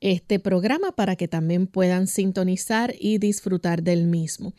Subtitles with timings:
[0.00, 4.52] este programa para que también puedan sintonizar y disfrutar del mismo.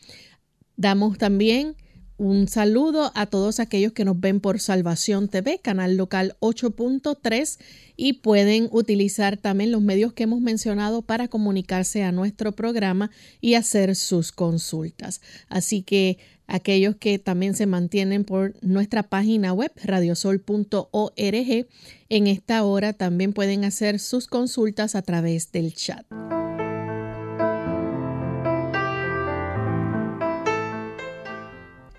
[0.76, 1.76] Damos también
[2.18, 7.58] un saludo a todos aquellos que nos ven por Salvación TV, canal local 8.3
[7.96, 13.10] y pueden utilizar también los medios que hemos mencionado para comunicarse a nuestro programa
[13.40, 15.20] y hacer sus consultas.
[15.48, 21.66] Así que aquellos que también se mantienen por nuestra página web radiosol.org,
[22.08, 26.06] en esta hora también pueden hacer sus consultas a través del chat.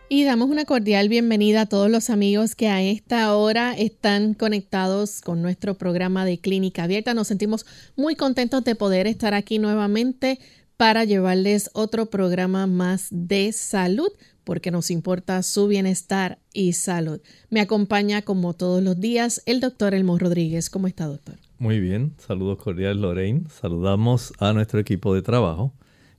[0.10, 5.20] Y damos una cordial bienvenida a todos los amigos que a esta hora están conectados
[5.20, 7.14] con nuestro programa de Clínica Abierta.
[7.14, 7.66] Nos sentimos
[7.98, 10.40] muy contentos de poder estar aquí nuevamente
[10.78, 14.08] para llevarles otro programa más de salud,
[14.46, 17.20] porque nos importa su bienestar y salud.
[17.50, 20.70] Me acompaña como todos los días el doctor Elmo Rodríguez.
[20.70, 21.36] ¿Cómo está, doctor?
[21.60, 23.44] Muy bien, saludos cordiales Lorraine.
[23.50, 25.74] Saludamos a nuestro equipo de trabajo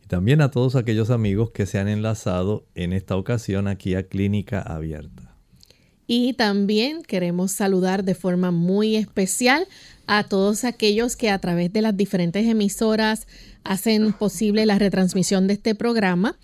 [0.09, 4.61] también a todos aquellos amigos que se han enlazado en esta ocasión aquí a Clínica
[4.61, 5.37] Abierta.
[6.07, 9.69] Y también queremos saludar de forma muy especial
[10.07, 13.27] a todos aquellos que a través de las diferentes emisoras
[13.63, 16.39] hacen posible la retransmisión de este programa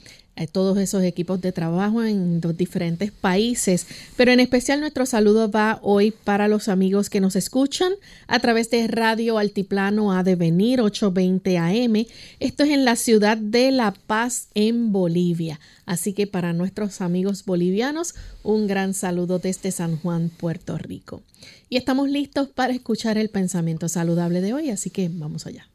[0.50, 3.86] todos esos equipos de trabajo en los diferentes países,
[4.16, 7.92] pero en especial nuestro saludo va hoy para los amigos que nos escuchan
[8.26, 12.06] a través de Radio Altiplano A Devenir 820 AM.
[12.40, 15.60] Esto es en la ciudad de La Paz, en Bolivia.
[15.86, 21.22] Así que para nuestros amigos bolivianos, un gran saludo desde San Juan, Puerto Rico.
[21.68, 25.68] Y estamos listos para escuchar el pensamiento saludable de hoy, así que vamos allá.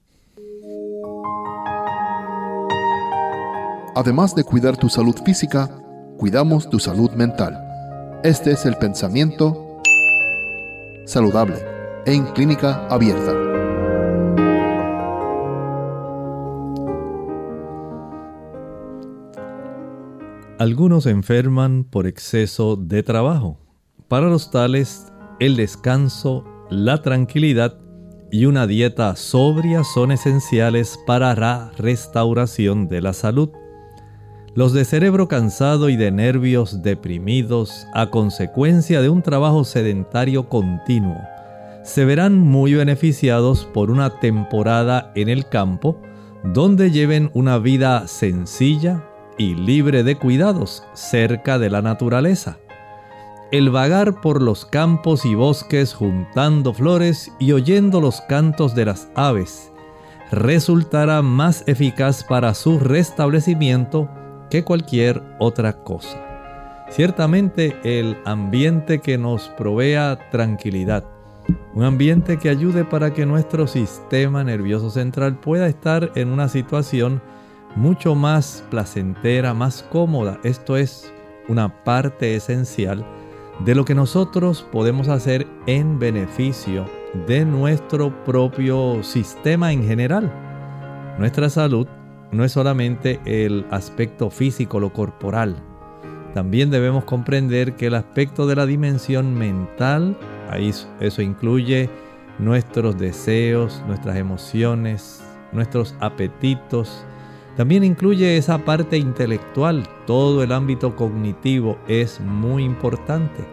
[3.95, 5.69] Además de cuidar tu salud física,
[6.17, 7.57] cuidamos tu salud mental.
[8.23, 9.81] Este es el pensamiento
[11.05, 11.55] saludable
[12.05, 13.33] en clínica abierta.
[20.59, 23.57] Algunos enferman por exceso de trabajo.
[24.09, 27.77] Para los tales, el descanso, la tranquilidad
[28.31, 33.49] y una dieta sobria son esenciales para la restauración de la salud.
[34.55, 41.17] Los de cerebro cansado y de nervios deprimidos a consecuencia de un trabajo sedentario continuo
[41.83, 45.99] se verán muy beneficiados por una temporada en el campo
[46.43, 49.03] donde lleven una vida sencilla
[49.37, 52.57] y libre de cuidados cerca de la naturaleza.
[53.51, 59.09] El vagar por los campos y bosques juntando flores y oyendo los cantos de las
[59.15, 59.71] aves
[60.31, 64.09] resultará más eficaz para su restablecimiento
[64.49, 66.17] que cualquier otra cosa.
[66.89, 71.03] Ciertamente el ambiente que nos provea tranquilidad,
[71.73, 77.21] un ambiente que ayude para que nuestro sistema nervioso central pueda estar en una situación
[77.75, 81.13] mucho más placentera, más cómoda, esto es,
[81.47, 83.05] una parte esencial
[83.65, 86.85] de lo que nosotros podemos hacer en beneficio
[87.27, 90.31] de nuestro propio sistema en general.
[91.17, 91.87] Nuestra salud
[92.31, 95.55] no es solamente el aspecto físico, lo corporal.
[96.33, 100.17] También debemos comprender que el aspecto de la dimensión mental,
[100.49, 101.89] ahí eso incluye
[102.37, 107.03] nuestros deseos, nuestras emociones, nuestros apetitos,
[107.57, 113.43] también incluye esa parte intelectual, todo el ámbito cognitivo es muy importante.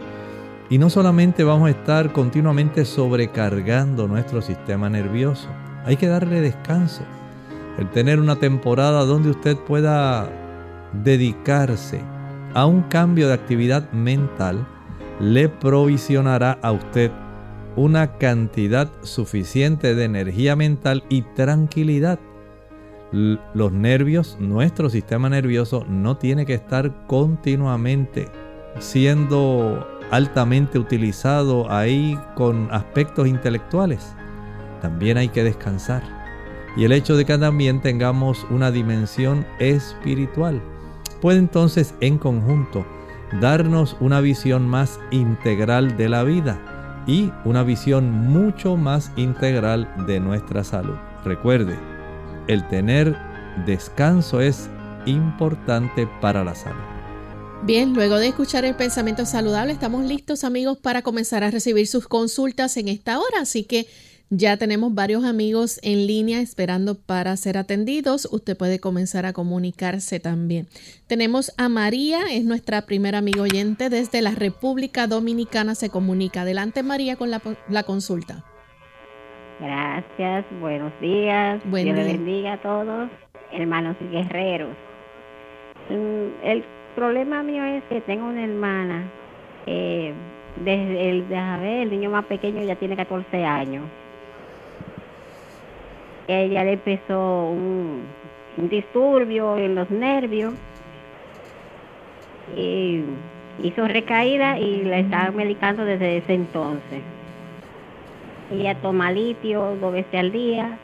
[0.69, 5.47] Y no solamente vamos a estar continuamente sobrecargando nuestro sistema nervioso,
[5.85, 7.03] hay que darle descanso.
[7.77, 10.29] El tener una temporada donde usted pueda
[11.03, 12.01] dedicarse
[12.53, 14.67] a un cambio de actividad mental
[15.19, 17.11] le provisionará a usted
[17.75, 22.19] una cantidad suficiente de energía mental y tranquilidad
[23.11, 28.27] los nervios, nuestro sistema nervioso no tiene que estar continuamente
[28.79, 34.13] siendo altamente utilizado ahí con aspectos intelectuales.
[34.81, 36.16] También hay que descansar.
[36.77, 40.61] Y el hecho de que también tengamos una dimensión espiritual
[41.21, 42.85] puede entonces en conjunto
[43.41, 50.19] darnos una visión más integral de la vida y una visión mucho más integral de
[50.19, 50.95] nuestra salud.
[51.25, 51.75] Recuerde,
[52.47, 53.17] el tener
[53.65, 54.69] descanso es
[55.07, 56.77] importante para la salud.
[57.63, 62.07] Bien, luego de escuchar el pensamiento saludable, estamos listos amigos para comenzar a recibir sus
[62.07, 63.87] consultas en esta hora, así que
[64.29, 68.27] ya tenemos varios amigos en línea esperando para ser atendidos.
[68.31, 70.67] Usted puede comenzar a comunicarse también.
[71.07, 75.75] Tenemos a María, es nuestra primera amiga oyente desde la República Dominicana.
[75.75, 76.41] Se comunica.
[76.41, 78.43] Adelante María con la, la consulta.
[79.61, 81.61] Gracias, buenos días.
[81.65, 83.09] Buen Dios bendiga a todos,
[83.53, 84.75] hermanos y guerreros.
[85.89, 86.63] Mm, el
[86.95, 89.09] problema mío es que tengo una hermana,
[89.65, 90.13] eh,
[90.63, 93.85] desde el, ver, el niño más pequeño ya tiene 14 años.
[96.27, 98.05] Ella le empezó un,
[98.69, 100.53] disturbio en los nervios
[102.57, 103.03] y
[103.63, 107.01] hizo recaída y la estaban medicando desde ese entonces.
[108.51, 110.77] Ella toma litio dos veces al día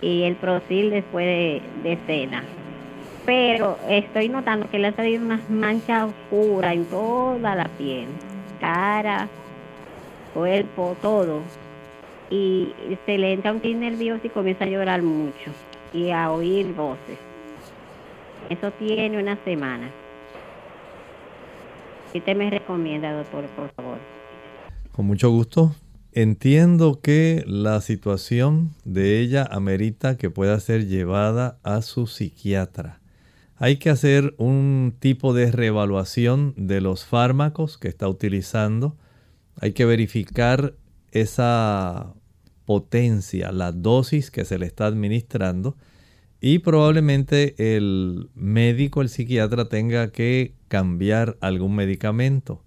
[0.00, 1.24] y el prosil después
[1.82, 2.42] de, cena.
[3.24, 8.06] Pero estoy notando que le ha salido unas manchas oscuras en toda la piel,
[8.60, 9.28] cara,
[10.32, 11.42] cuerpo, todo.
[12.30, 12.72] Y
[13.06, 15.52] se le entra un tic nervioso y comienza a llorar mucho
[15.92, 17.18] y a oír voces.
[18.50, 19.90] Eso tiene una semana.
[22.12, 23.98] ¿Qué te me recomienda, doctor, por favor?
[24.92, 25.74] Con mucho gusto.
[26.12, 33.00] Entiendo que la situación de ella amerita que pueda ser llevada a su psiquiatra.
[33.58, 38.96] Hay que hacer un tipo de reevaluación de los fármacos que está utilizando.
[39.60, 40.74] Hay que verificar
[41.20, 42.14] esa
[42.64, 45.76] potencia, la dosis que se le está administrando
[46.40, 52.62] y probablemente el médico, el psiquiatra tenga que cambiar algún medicamento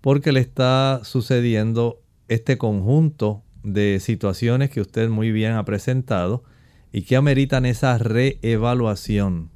[0.00, 6.44] porque le está sucediendo este conjunto de situaciones que usted muy bien ha presentado
[6.92, 9.50] y que ameritan esa reevaluación.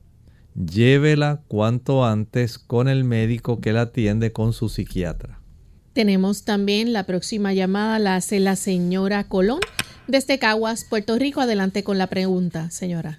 [0.54, 5.37] Llévela cuanto antes con el médico que la atiende con su psiquiatra.
[5.98, 9.58] Tenemos también la próxima llamada, la hace la señora Colón
[10.06, 11.40] desde Caguas, Puerto Rico.
[11.40, 13.18] Adelante con la pregunta, señora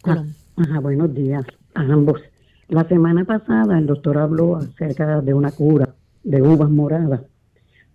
[0.00, 0.36] Colón.
[0.56, 1.42] Ah, buenos días
[1.74, 2.20] a ambos.
[2.68, 7.22] La semana pasada el doctor habló acerca de una cura de uvas moradas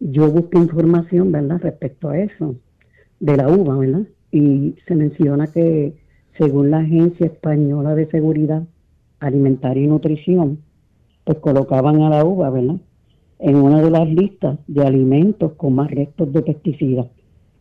[0.02, 2.56] yo busqué información, ¿verdad?, respecto a eso,
[3.22, 4.02] de la uva, ¿verdad?
[4.34, 5.94] Y se menciona que
[6.38, 8.64] según la Agencia Española de Seguridad
[9.22, 10.60] Alimentaria y Nutrición,
[11.24, 12.82] pues colocaban a la uva, ¿verdad?,
[13.44, 17.08] en una de las listas de alimentos con más restos de pesticidas.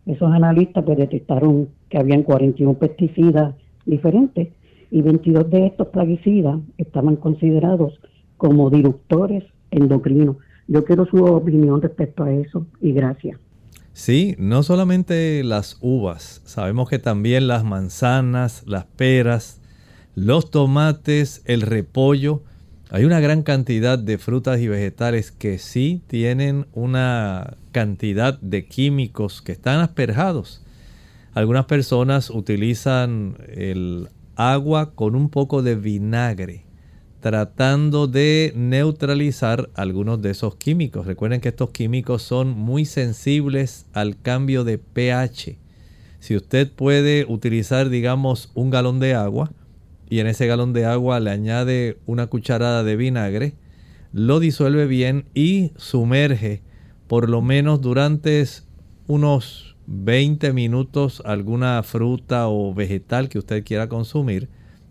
[0.06, 4.48] Esos analistas pues detectaron que habían 41 pesticidas diferentes
[4.92, 7.98] y 22 de estos plaguicidas estaban considerados
[8.36, 10.36] como disruptores endocrinos.
[10.68, 13.40] Yo quiero su opinión respecto a eso y gracias.
[13.92, 19.60] Sí, no solamente las uvas, sabemos que también las manzanas, las peras,
[20.14, 22.42] los tomates, el repollo,
[22.94, 29.40] hay una gran cantidad de frutas y vegetales que sí tienen una cantidad de químicos
[29.40, 30.62] que están asperjados.
[31.32, 36.66] Algunas personas utilizan el agua con un poco de vinagre
[37.20, 41.06] tratando de neutralizar algunos de esos químicos.
[41.06, 45.56] Recuerden que estos químicos son muy sensibles al cambio de pH.
[46.20, 49.50] Si usted puede utilizar, digamos, un galón de agua
[50.12, 53.54] y en ese galón de agua le añade una cucharada de vinagre,
[54.12, 56.60] lo disuelve bien y sumerge
[57.06, 58.44] por lo menos durante
[59.06, 64.50] unos 20 minutos alguna fruta o vegetal que usted quiera consumir.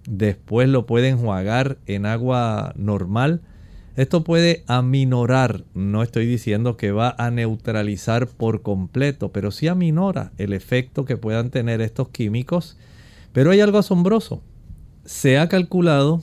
[0.10, 3.42] Después lo puede enjuagar en agua normal.
[3.98, 10.32] Esto puede aminorar, no estoy diciendo que va a neutralizar por completo, pero sí aminora
[10.40, 12.76] el efecto que puedan tener estos químicos.
[13.34, 14.42] Pero hay algo asombroso.
[15.12, 16.22] Se ha calculado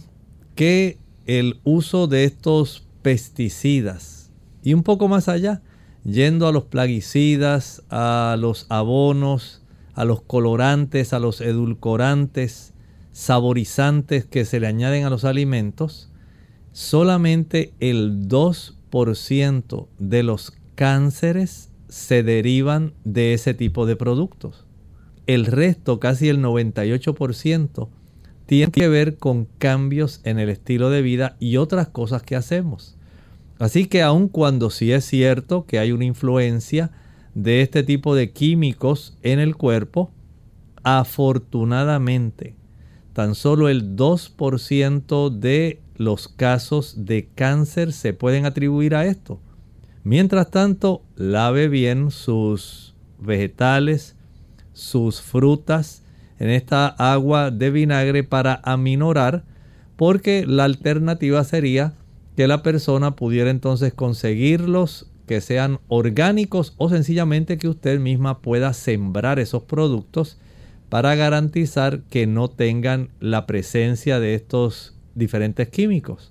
[0.54, 5.60] que el uso de estos pesticidas y un poco más allá,
[6.04, 12.72] yendo a los plaguicidas, a los abonos, a los colorantes, a los edulcorantes,
[13.12, 16.10] saborizantes que se le añaden a los alimentos,
[16.72, 24.64] solamente el 2% de los cánceres se derivan de ese tipo de productos.
[25.26, 27.90] El resto, casi el 98%,
[28.48, 32.96] tiene que ver con cambios en el estilo de vida y otras cosas que hacemos.
[33.58, 36.90] Así que aun cuando sí es cierto que hay una influencia
[37.34, 40.10] de este tipo de químicos en el cuerpo,
[40.82, 42.56] afortunadamente
[43.12, 49.40] tan solo el 2% de los casos de cáncer se pueden atribuir a esto.
[50.04, 54.16] Mientras tanto, lave bien sus vegetales,
[54.72, 56.02] sus frutas
[56.38, 59.44] en esta agua de vinagre para aminorar,
[59.96, 61.94] porque la alternativa sería
[62.36, 68.72] que la persona pudiera entonces conseguirlos que sean orgánicos o sencillamente que usted misma pueda
[68.72, 70.38] sembrar esos productos
[70.88, 76.30] para garantizar que no tengan la presencia de estos diferentes químicos.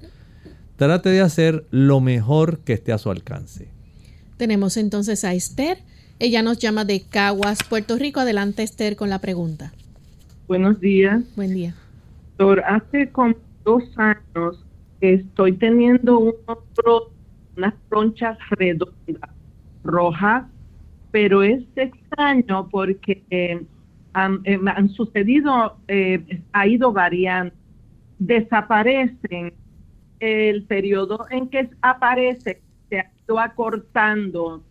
[0.78, 3.68] Trate de hacer lo mejor que esté a su alcance.
[4.38, 5.80] Tenemos entonces a Esther.
[6.20, 8.20] Ella nos llama de Caguas, Puerto Rico.
[8.20, 9.74] Adelante, Esther, con la pregunta.
[10.48, 11.24] Buenos días.
[11.36, 11.76] Buen día.
[12.38, 13.36] Doctor, hace como
[13.66, 14.64] dos años
[15.02, 16.34] estoy teniendo
[17.58, 19.30] unas tronchas redondas,
[19.84, 20.46] rojas,
[21.12, 23.62] pero es extraño porque eh,
[24.14, 27.54] han, eh, han, sucedido, eh, ha ido variando,
[28.18, 29.54] desaparecen.
[30.22, 34.64] El periodo en que aparece se ha ido acortando,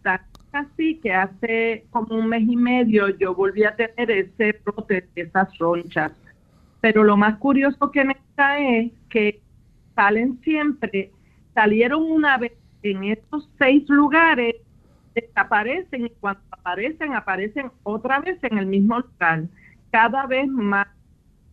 [0.58, 5.22] así que hace como un mes y medio yo volví a tener ese brote de
[5.22, 6.12] esas ronchas.
[6.80, 9.40] Pero lo más curioso que me está es que
[9.94, 11.10] salen siempre,
[11.54, 14.56] salieron una vez en estos seis lugares,
[15.14, 19.44] desaparecen y cuando aparecen, aparecen otra vez en el mismo lugar.
[19.90, 20.86] Cada vez más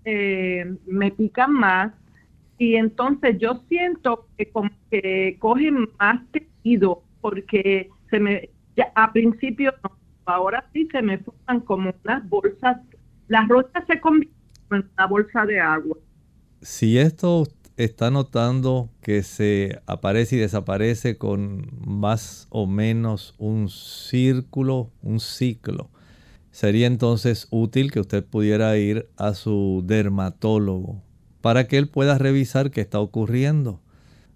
[0.05, 1.93] eh, me pican más
[2.57, 9.11] y entonces yo siento que como que cogen más tejido porque se me, ya, a
[9.11, 12.77] principio no, ahora sí se me forman como unas bolsas,
[13.27, 14.33] las rocas se convierten
[14.71, 15.97] en una bolsa de agua.
[16.61, 17.45] Si esto
[17.77, 25.89] está notando que se aparece y desaparece con más o menos un círculo, un ciclo.
[26.51, 31.01] Sería entonces útil que usted pudiera ir a su dermatólogo
[31.41, 33.81] para que él pueda revisar qué está ocurriendo.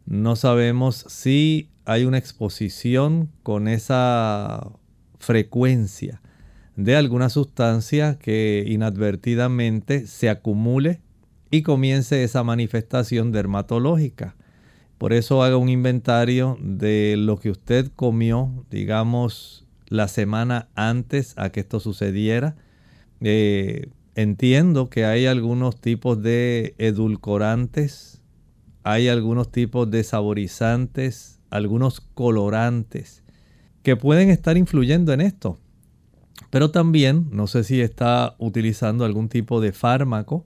[0.06, 4.72] No sabemos si hay una exposición con esa
[5.20, 6.22] frecuencia
[6.76, 11.00] de alguna sustancia que inadvertidamente se acumule
[11.50, 14.36] y comience esa manifestación dermatológica.
[14.98, 21.52] Por eso haga un inventario de lo que usted comió, digamos, la semana antes a
[21.52, 22.58] que esto sucediera.
[23.22, 28.22] Eh, entiendo que hay algunos tipos de edulcorantes,
[28.84, 33.24] hay algunos tipos de saborizantes, algunos colorantes
[33.84, 35.58] que pueden estar influyendo en esto.
[36.50, 40.46] Pero también, no sé si está utilizando algún tipo de fármaco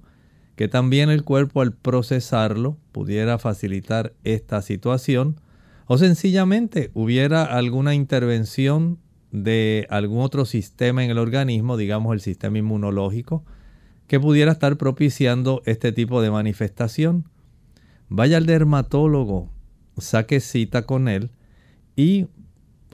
[0.55, 5.39] que también el cuerpo al procesarlo pudiera facilitar esta situación
[5.87, 8.99] o sencillamente hubiera alguna intervención
[9.31, 13.43] de algún otro sistema en el organismo, digamos el sistema inmunológico,
[14.07, 17.25] que pudiera estar propiciando este tipo de manifestación.
[18.09, 19.49] Vaya al dermatólogo,
[20.01, 21.31] saque cita con él
[21.95, 22.27] y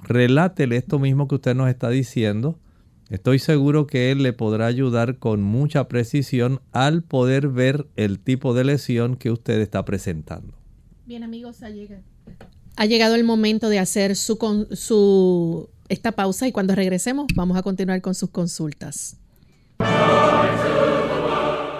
[0.04, 2.60] relátele esto mismo que usted nos está diciendo
[3.10, 8.54] Estoy seguro que él le podrá ayudar con mucha precisión al poder ver el tipo
[8.54, 10.54] de lesión que usted está presentando.
[11.06, 12.02] Bien amigos, ha llegado,
[12.76, 17.62] ha llegado el momento de hacer su, su, esta pausa y cuando regresemos vamos a
[17.62, 19.16] continuar con sus consultas.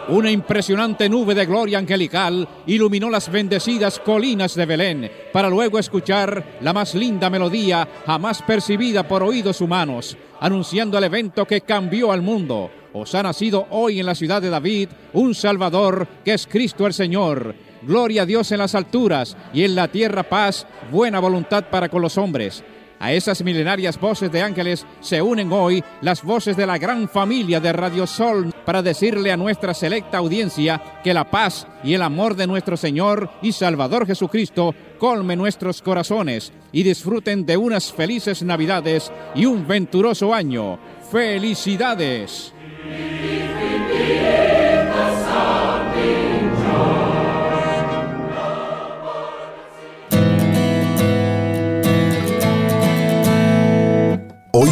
[0.10, 6.58] Una impresionante nube de gloria angelical iluminó las bendecidas colinas de Belén para luego escuchar
[6.62, 12.22] la más linda melodía jamás percibida por oídos humanos, anunciando el evento que cambió al
[12.22, 16.88] mundo os ha nacido hoy en la ciudad de David un Salvador que es Cristo
[16.88, 17.56] el Señor.
[17.84, 22.02] Gloria a Dios en las alturas y en la tierra paz, buena voluntad para con
[22.02, 22.64] los hombres.
[23.00, 27.60] A esas milenarias voces de ángeles se unen hoy las voces de la gran familia
[27.60, 32.36] de Radio Sol para decirle a nuestra selecta audiencia que la paz y el amor
[32.36, 39.12] de nuestro Señor y Salvador Jesucristo colme nuestros corazones y disfruten de unas felices Navidades
[39.36, 40.80] y un venturoso año.
[41.12, 42.54] ¡Felicidades!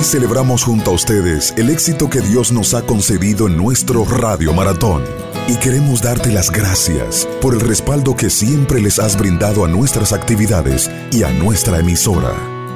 [0.07, 5.03] Celebramos junto a ustedes el éxito que Dios nos ha concedido en nuestro Radio Maratón
[5.47, 10.13] y queremos darte las gracias por el respaldo que siempre les has brindado a nuestras
[10.13, 12.33] actividades y a nuestra emisora.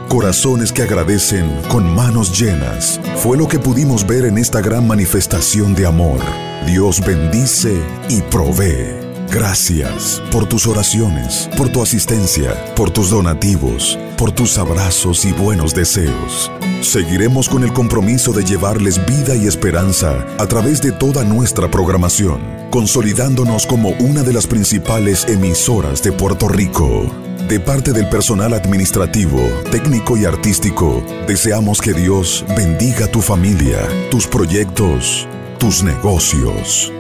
[0.08, 5.76] Corazones que agradecen con manos llenas fue lo que pudimos ver en esta gran manifestación
[5.76, 6.20] de amor.
[6.66, 8.99] Dios bendice y provee.
[9.32, 15.76] Gracias por tus oraciones, por tu asistencia, por tus donativos, por tus abrazos y buenos
[15.76, 16.52] deseos.
[16.82, 22.42] Seguiremos con el compromiso de llevarles vida y esperanza a través de toda nuestra programación,
[22.72, 27.06] consolidándonos como una de las principales emisoras de Puerto Rico.
[27.48, 33.78] De parte del personal administrativo, técnico y artístico, deseamos que Dios bendiga tu familia,
[34.10, 35.28] tus proyectos,
[35.60, 36.92] tus negocios.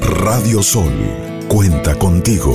[0.00, 2.54] Radio Sol cuenta contigo.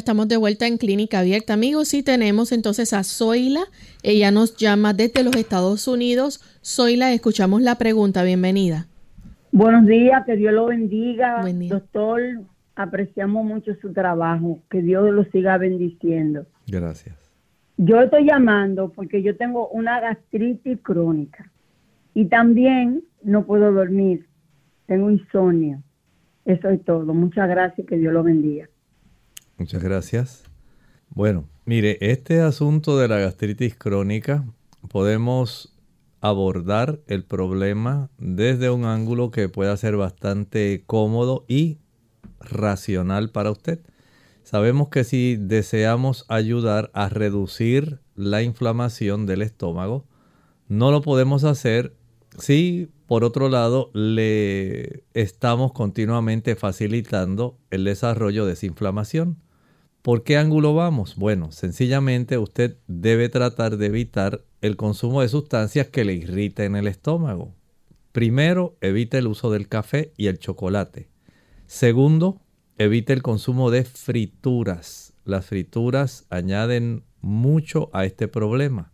[0.00, 3.60] Estamos de vuelta en Clínica Abierta, amigos, y tenemos entonces a Zoila.
[4.02, 6.40] Ella nos llama desde los Estados Unidos.
[6.64, 8.24] Zoila, escuchamos la pregunta.
[8.24, 8.86] Bienvenida.
[9.52, 11.42] Buenos días, que Dios lo bendiga.
[11.42, 11.68] Buen día.
[11.70, 12.20] Doctor,
[12.74, 14.60] apreciamos mucho su trabajo.
[14.70, 16.46] Que Dios lo siga bendiciendo.
[16.66, 17.16] Gracias.
[17.76, 21.50] Yo estoy llamando porque yo tengo una gastritis crónica
[22.14, 24.26] y también no puedo dormir.
[24.86, 25.82] Tengo insomnio.
[26.46, 27.12] Eso es todo.
[27.12, 27.86] Muchas gracias.
[27.86, 28.66] Que Dios lo bendiga.
[29.60, 30.44] Muchas gracias.
[31.10, 34.46] Bueno, mire, este asunto de la gastritis crónica
[34.88, 35.76] podemos
[36.22, 41.76] abordar el problema desde un ángulo que pueda ser bastante cómodo y
[42.40, 43.80] racional para usted.
[44.44, 50.06] Sabemos que si deseamos ayudar a reducir la inflamación del estómago,
[50.68, 51.94] no lo podemos hacer
[52.38, 59.36] si por otro lado le estamos continuamente facilitando el desarrollo de esa inflamación.
[60.02, 61.16] ¿Por qué ángulo vamos?
[61.16, 66.86] Bueno, sencillamente usted debe tratar de evitar el consumo de sustancias que le irriten el
[66.86, 67.54] estómago.
[68.12, 71.10] Primero, evite el uso del café y el chocolate.
[71.66, 72.40] Segundo,
[72.78, 75.12] evite el consumo de frituras.
[75.26, 78.92] Las frituras añaden mucho a este problema.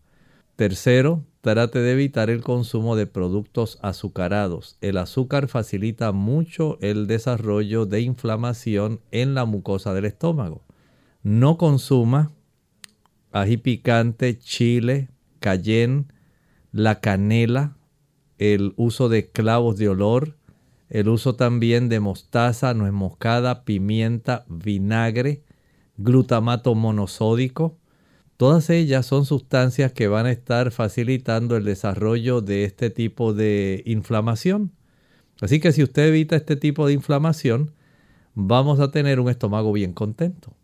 [0.57, 4.77] Tercero, trate de evitar el consumo de productos azucarados.
[4.81, 10.66] El azúcar facilita mucho el desarrollo de inflamación en la mucosa del estómago.
[11.27, 12.31] No consuma
[13.33, 15.09] ají picante, chile,
[15.41, 16.05] cayenne,
[16.71, 17.77] la canela,
[18.39, 20.37] el uso de clavos de olor,
[20.89, 25.43] el uso también de mostaza, nuez moscada, pimienta, vinagre,
[25.97, 27.77] glutamato monosódico.
[28.37, 33.83] Todas ellas son sustancias que van a estar facilitando el desarrollo de este tipo de
[33.85, 34.71] inflamación.
[35.41, 37.73] Así que si usted evita este tipo de inflamación,
[38.37, 40.55] vamos a tener un estómago bien contento.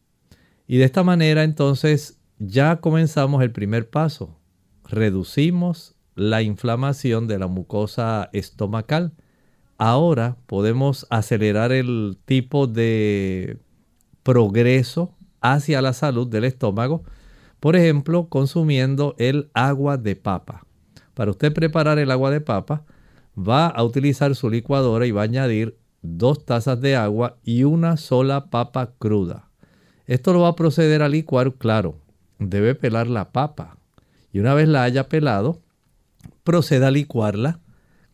[0.73, 4.39] Y de esta manera entonces ya comenzamos el primer paso.
[4.89, 9.13] Reducimos la inflamación de la mucosa estomacal.
[9.77, 13.59] Ahora podemos acelerar el tipo de
[14.23, 17.03] progreso hacia la salud del estómago,
[17.61, 20.65] por ejemplo, consumiendo el agua de papa.
[21.13, 22.87] Para usted preparar el agua de papa,
[23.37, 27.99] va a utilizar su licuadora y va a añadir dos tazas de agua y una
[27.99, 29.52] sola papa cruda.
[30.13, 31.99] Esto lo va a proceder a licuar, claro,
[32.39, 33.79] debe pelar la papa.
[34.31, 35.63] Y una vez la haya pelado,
[36.45, 37.61] proceda a licuarla,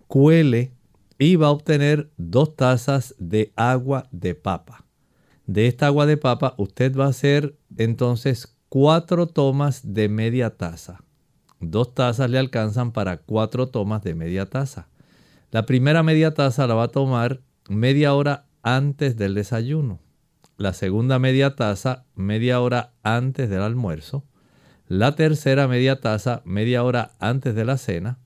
[0.06, 0.70] cuele
[1.18, 4.84] y va a obtener dos tazas de agua de papa.
[5.46, 11.02] De esta agua de papa usted va a hacer entonces cuatro tomas de media taza.
[11.58, 14.86] Dos tazas le alcanzan para cuatro tomas de media taza.
[15.50, 19.98] La primera media taza la va a tomar media hora antes del desayuno.
[20.58, 24.24] La segunda media taza media hora antes del almuerzo.
[24.88, 28.18] La tercera media taza media hora antes de la cena.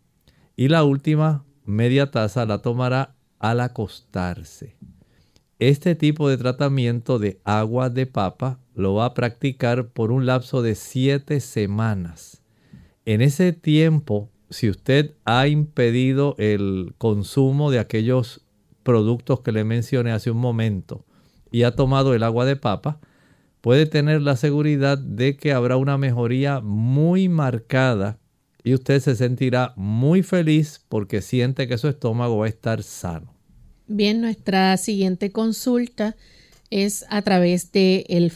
[0.56, 4.78] Y la última media taza la tomará al acostarse.
[5.58, 10.62] Este tipo de tratamiento de agua de papa lo va a practicar por un lapso
[10.62, 12.40] de siete semanas.
[13.04, 18.40] En ese tiempo, si usted ha impedido el consumo de aquellos
[18.84, 21.04] productos que le mencioné hace un momento
[21.52, 22.98] y ha tomado el agua de papa,
[23.60, 28.18] puede tener la seguridad de que habrá una mejoría muy marcada
[28.64, 33.34] y usted se sentirá muy feliz porque siente que su estómago va a estar sano.
[33.86, 36.16] Bien, nuestra siguiente consulta
[36.70, 38.32] es a través de el,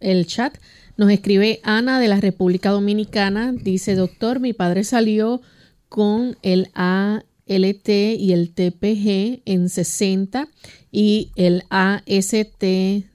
[0.00, 0.58] el chat.
[0.96, 3.52] Nos escribe Ana de la República Dominicana.
[3.52, 5.40] Dice, doctor, mi padre salió
[5.88, 6.70] con el
[7.50, 10.48] ALT y el TPG en 60
[10.92, 13.08] y el AST-TGO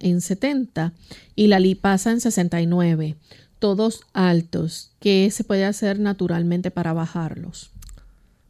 [0.00, 0.92] en 70
[1.34, 3.16] y la lipasa en 69,
[3.58, 4.92] todos altos.
[5.00, 7.72] ¿Qué se puede hacer naturalmente para bajarlos?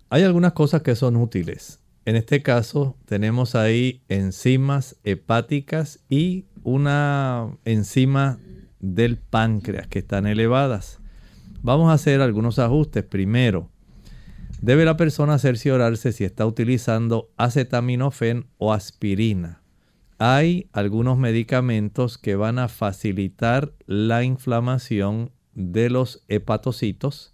[0.09, 1.79] Hay algunas cosas que son útiles.
[2.05, 8.41] En este caso tenemos ahí enzimas hepáticas y una enzima
[8.81, 10.99] del páncreas que están elevadas.
[11.63, 13.05] Vamos a hacer algunos ajustes.
[13.05, 13.71] Primero,
[14.61, 19.63] debe la persona cerciorarse si está utilizando acetaminofén o aspirina.
[20.19, 27.33] Hay algunos medicamentos que van a facilitar la inflamación de los hepatocitos,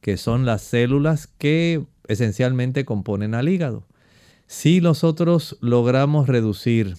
[0.00, 3.86] que son las células que esencialmente componen al hígado.
[4.46, 6.96] Si nosotros logramos reducir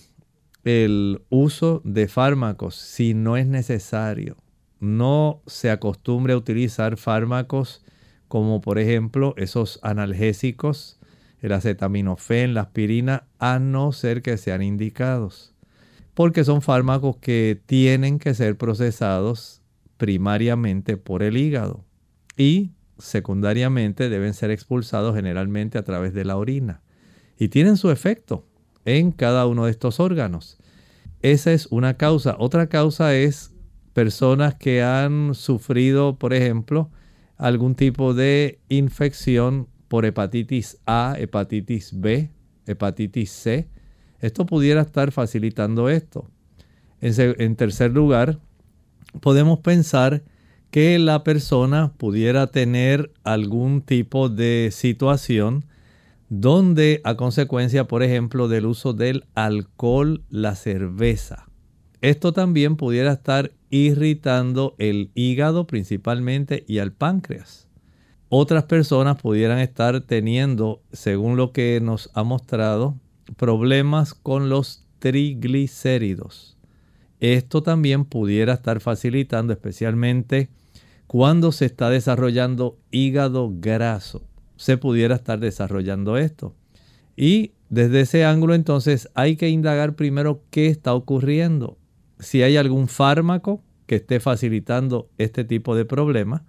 [0.63, 4.37] el uso de fármacos si no es necesario,
[4.79, 7.83] no se acostumbre a utilizar fármacos
[8.29, 10.97] como por ejemplo esos analgésicos,
[11.41, 15.53] el acetaminofén, la aspirina, a no ser que sean indicados,
[16.13, 19.61] porque son fármacos que tienen que ser procesados
[19.97, 21.83] primariamente por el hígado
[22.37, 26.81] y secundariamente deben ser expulsados generalmente a través de la orina
[27.37, 28.45] y tienen su efecto
[28.85, 30.57] en cada uno de estos órganos.
[31.21, 32.35] Esa es una causa.
[32.37, 33.53] Otra causa es
[33.93, 36.91] personas que han sufrido, por ejemplo,
[37.39, 42.29] algún tipo de infección por hepatitis A, hepatitis B,
[42.67, 43.67] hepatitis C.
[44.19, 46.29] Esto pudiera estar facilitando esto.
[47.01, 48.39] En, tercer lugar,
[49.21, 50.21] podemos pensar
[50.69, 55.65] que la persona pudiera tener algún tipo de situación
[56.27, 61.48] donde a consecuencia, por ejemplo, del uso del alcohol, la cerveza.
[62.01, 67.67] Esto también pudiera estar irritando el hígado principalmente y al páncreas.
[68.29, 72.95] Otras personas pudieran estar teniendo, según lo que nos ha mostrado,
[73.37, 76.57] problemas con los triglicéridos.
[77.19, 80.49] Esto también pudiera estar facilitando especialmente
[81.07, 86.53] cuando se está desarrollando hígado graso se pudiera estar desarrollando esto.
[87.15, 91.77] Y desde ese ángulo entonces hay que indagar primero qué está ocurriendo.
[92.19, 96.45] Si hay algún fármaco que esté facilitando este tipo de problema,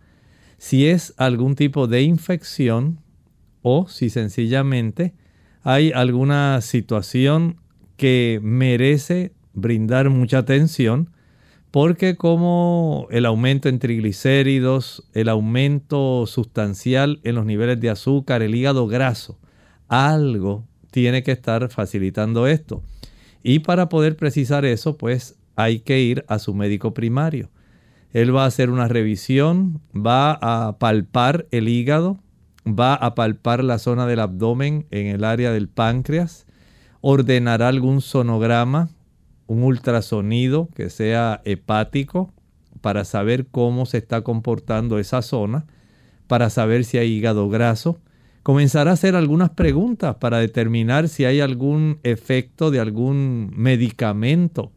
[0.59, 3.00] si es algún tipo de infección
[3.62, 5.14] o si sencillamente
[5.62, 7.56] hay alguna situación
[7.96, 11.11] que merece brindar mucha atención
[11.70, 18.54] porque como el aumento en triglicéridos, el aumento sustancial en los niveles de azúcar, el
[18.54, 19.38] hígado graso,
[19.88, 22.83] algo tiene que estar facilitando esto.
[23.42, 27.50] Y para poder precisar eso, pues hay que ir a su médico primario.
[28.12, 32.18] Él va a hacer una revisión, va a palpar el hígado,
[32.66, 36.46] va a palpar la zona del abdomen en el área del páncreas,
[37.00, 38.90] ordenará algún sonograma
[39.50, 42.32] un ultrasonido que sea hepático
[42.80, 45.66] para saber cómo se está comportando esa zona,
[46.28, 47.98] para saber si hay hígado graso.
[48.44, 54.70] Comenzará a hacer algunas preguntas para determinar si hay algún efecto de algún medicamento,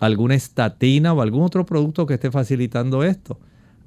[0.00, 3.38] alguna estatina o algún otro producto que esté facilitando esto.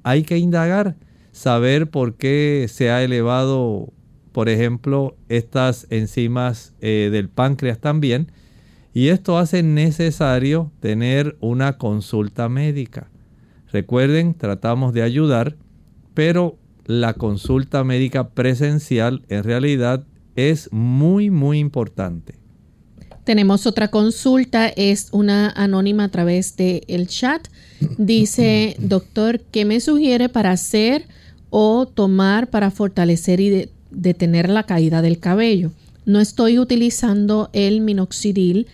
[0.02, 0.96] Hay que indagar,
[1.32, 3.92] saber por qué se ha elevado
[4.34, 8.32] por ejemplo, estas enzimas eh, del páncreas también.
[8.92, 13.12] Y esto hace necesario tener una consulta médica.
[13.70, 15.54] Recuerden, tratamos de ayudar,
[16.14, 22.34] pero la consulta médica presencial en realidad es muy, muy importante.
[23.24, 27.48] Tenemos otra consulta, es una anónima a través del el chat.
[27.96, 31.06] Dice, doctor, ¿qué me sugiere para hacer
[31.50, 35.70] o tomar para fortalecer y detener la caída del cabello?
[36.04, 38.66] No estoy utilizando el minoxidil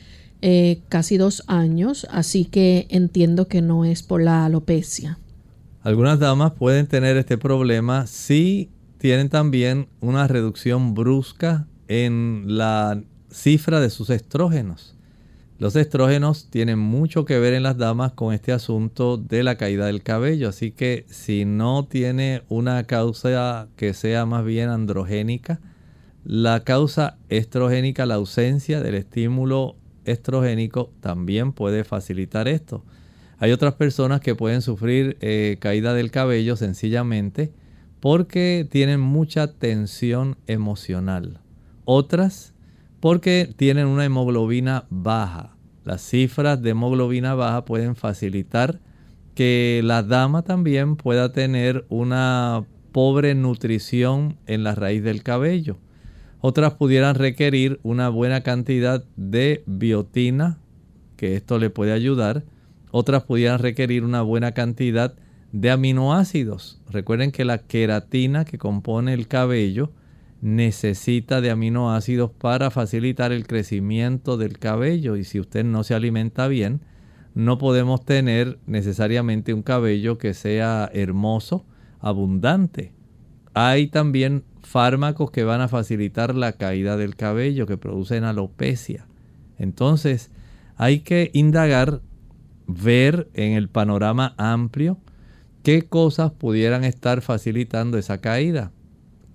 [0.42, 5.18] eh, casi dos años, así que entiendo que no es por la alopecia.
[5.82, 13.80] Algunas damas pueden tener este problema si tienen también una reducción brusca en la cifra
[13.80, 14.96] de sus estrógenos.
[15.58, 19.84] Los estrógenos tienen mucho que ver en las damas con este asunto de la caída
[19.86, 25.60] del cabello, así que si no tiene una causa que sea más bien androgénica,
[26.24, 32.84] la causa estrogénica, la ausencia del estímulo estrogénico también puede facilitar esto.
[33.38, 37.52] Hay otras personas que pueden sufrir eh, caída del cabello sencillamente
[38.00, 41.40] porque tienen mucha tensión emocional.
[41.84, 42.54] Otras
[43.00, 45.56] porque tienen una hemoglobina baja.
[45.84, 48.80] Las cifras de hemoglobina baja pueden facilitar
[49.34, 55.78] que la dama también pueda tener una pobre nutrición en la raíz del cabello.
[56.40, 60.58] Otras pudieran requerir una buena cantidad de biotina,
[61.16, 62.44] que esto le puede ayudar.
[62.90, 65.14] Otras pudieran requerir una buena cantidad
[65.52, 66.80] de aminoácidos.
[66.90, 69.92] Recuerden que la queratina que compone el cabello
[70.40, 76.48] necesita de aminoácidos para facilitar el crecimiento del cabello y si usted no se alimenta
[76.48, 76.80] bien,
[77.34, 81.66] no podemos tener necesariamente un cabello que sea hermoso,
[82.00, 82.92] abundante.
[83.52, 89.06] Hay también fármacos que van a facilitar la caída del cabello, que producen alopecia.
[89.58, 90.30] Entonces,
[90.76, 92.00] hay que indagar,
[92.66, 94.98] ver en el panorama amplio
[95.62, 98.72] qué cosas pudieran estar facilitando esa caída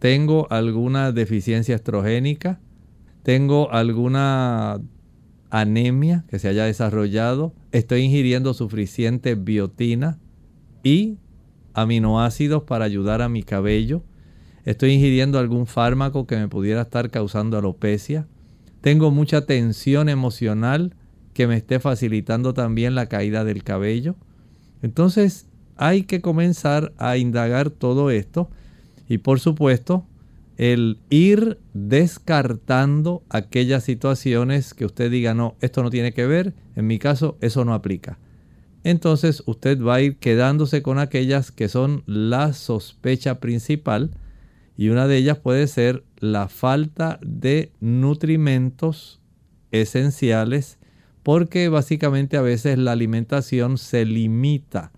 [0.06, 2.60] tengo alguna deficiencia estrogénica,
[3.24, 4.80] tengo alguna
[5.50, 10.20] anemia que se haya desarrollado, estoy ingiriendo suficiente biotina
[10.84, 11.18] y
[11.74, 14.04] aminoácidos para ayudar a mi cabello,
[14.64, 18.28] estoy ingiriendo algún fármaco que me pudiera estar causando alopecia,
[18.82, 20.94] tengo mucha tensión emocional
[21.34, 24.16] que me esté facilitando también la caída del cabello.
[24.84, 28.52] Entonces hay que comenzar a indagar todo esto
[29.08, 30.06] y por supuesto,
[30.58, 36.88] el ir descartando aquellas situaciones que usted diga, no, esto no tiene que ver, en
[36.88, 38.18] mi caso eso no aplica.
[38.84, 44.12] Entonces usted va a ir quedándose con aquellas que son la sospecha principal
[44.78, 49.22] y una de ellas puede ser la falta de nutrimentos
[49.72, 50.78] esenciales
[51.24, 54.92] porque básicamente a veces la alimentación se limita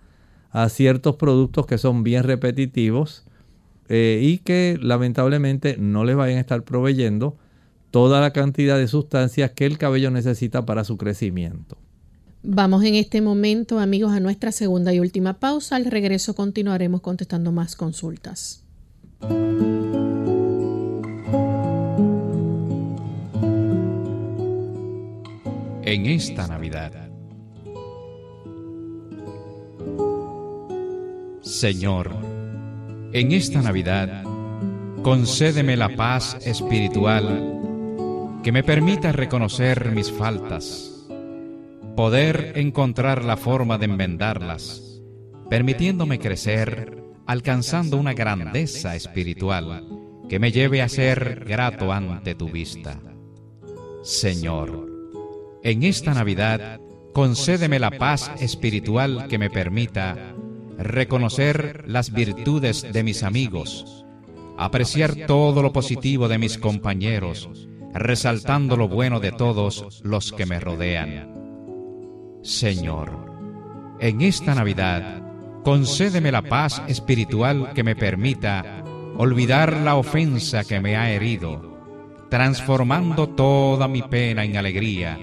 [0.52, 3.27] a ciertos productos que son bien repetitivos
[3.90, 7.38] eh, y que lamentablemente no les vayan a estar proveyendo
[7.92, 11.78] toda la cantidad de sustancias que el cabello necesita para su crecimiento.
[12.44, 15.76] Vamos en este momento, amigos, a nuestra segunda y última pausa.
[15.76, 18.64] Al regreso continuaremos contestando más consultas.
[25.84, 26.92] En esta Navidad.
[31.42, 32.37] Señor,
[33.20, 34.24] en esta Navidad,
[35.02, 41.08] concédeme la paz espiritual que me permita reconocer mis faltas,
[41.96, 45.02] poder encontrar la forma de enmendarlas,
[45.50, 49.84] permitiéndome crecer, alcanzando una grandeza espiritual
[50.30, 53.00] que me lleve a ser grato ante tu vista.
[54.04, 54.92] Señor,
[55.64, 56.80] en esta Navidad,
[57.14, 60.36] concédeme la paz espiritual que me permita
[60.78, 64.06] reconocer las virtudes de mis amigos,
[64.58, 70.60] apreciar todo lo positivo de mis compañeros, resaltando lo bueno de todos los que me
[70.60, 71.34] rodean.
[72.42, 73.12] Señor,
[74.00, 75.24] en esta Navidad,
[75.64, 78.84] concédeme la paz espiritual que me permita
[79.18, 81.78] olvidar la ofensa que me ha herido,
[82.30, 85.18] transformando toda mi pena en alegría,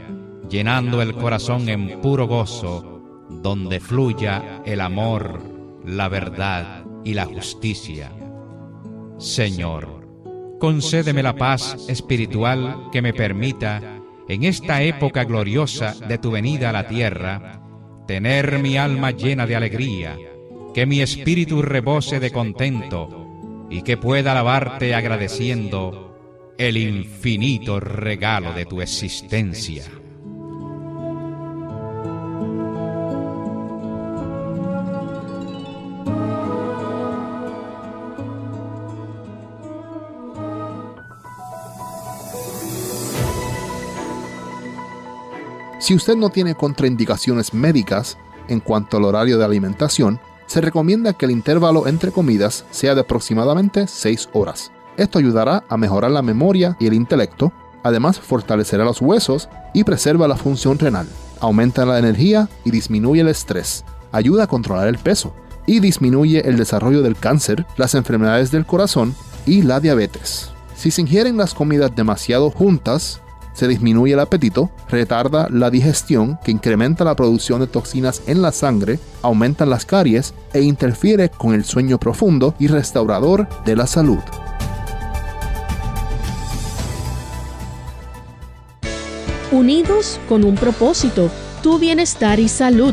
[0.48, 2.93] llenando el corazón en puro gozo,
[3.28, 5.40] donde fluya el amor,
[5.84, 8.12] la verdad y la justicia.
[9.18, 10.08] Señor,
[10.58, 16.72] concédeme la paz espiritual que me permita, en esta época gloriosa de tu venida a
[16.72, 17.60] la tierra,
[18.06, 20.18] tener mi alma llena de alegría,
[20.72, 23.24] que mi espíritu rebose de contento,
[23.70, 29.84] y que pueda alabarte agradeciendo el infinito regalo de tu existencia.
[45.84, 48.16] Si usted no tiene contraindicaciones médicas
[48.48, 53.02] en cuanto al horario de alimentación, se recomienda que el intervalo entre comidas sea de
[53.02, 54.72] aproximadamente 6 horas.
[54.96, 60.26] Esto ayudará a mejorar la memoria y el intelecto, además fortalecerá los huesos y preserva
[60.26, 61.06] la función renal,
[61.38, 65.34] aumenta la energía y disminuye el estrés, ayuda a controlar el peso
[65.66, 70.50] y disminuye el desarrollo del cáncer, las enfermedades del corazón y la diabetes.
[70.74, 73.20] Si se ingieren las comidas demasiado juntas,
[73.54, 78.52] se disminuye el apetito, retarda la digestión que incrementa la producción de toxinas en la
[78.52, 84.18] sangre, aumenta las caries e interfiere con el sueño profundo y restaurador de la salud.
[89.52, 91.30] Unidos con un propósito,
[91.62, 92.92] tu bienestar y salud.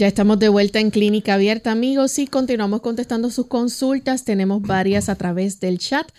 [0.00, 4.24] Ya estamos de vuelta en Clínica Abierta, amigos, y continuamos contestando sus consultas.
[4.24, 6.10] Tenemos varias a través del chat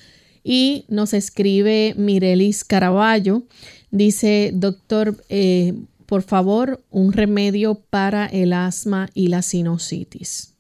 [0.44, 3.42] y nos escribe Mirelis Caraballo.
[3.90, 5.74] Dice, doctor, eh,
[6.06, 10.54] por favor, un remedio para el asma y la sinusitis.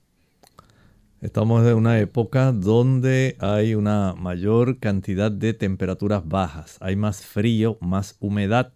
[1.21, 7.77] Estamos en una época donde hay una mayor cantidad de temperaturas bajas, hay más frío,
[7.81, 8.73] más humedad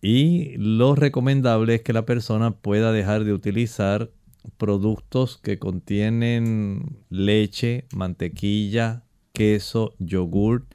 [0.00, 4.10] y lo recomendable es que la persona pueda dejar de utilizar
[4.56, 10.66] productos que contienen leche, mantequilla, queso, yogur.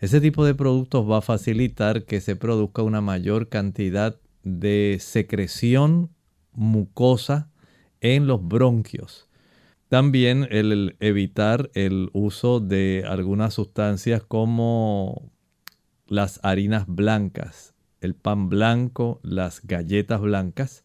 [0.00, 6.10] Ese tipo de productos va a facilitar que se produzca una mayor cantidad de secreción
[6.52, 7.50] mucosa
[8.00, 9.28] en los bronquios.
[9.88, 15.30] También el evitar el uso de algunas sustancias como
[16.06, 17.73] las harinas blancas,
[18.04, 20.84] el pan blanco, las galletas blancas.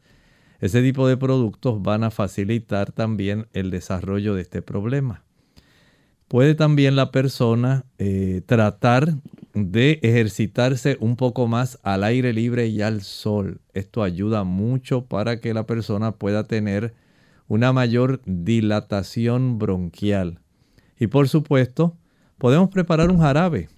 [0.60, 5.23] Ese tipo de productos van a facilitar también el desarrollo de este problema.
[6.27, 9.15] Puede también la persona eh, tratar
[9.53, 13.62] de ejercitarse un poco más al aire libre y al sol.
[13.73, 16.93] Esto ayuda mucho para que la persona pueda tener
[17.47, 20.39] una mayor dilatación bronquial.
[20.99, 21.97] Y por supuesto,
[22.38, 23.69] podemos preparar un jarabe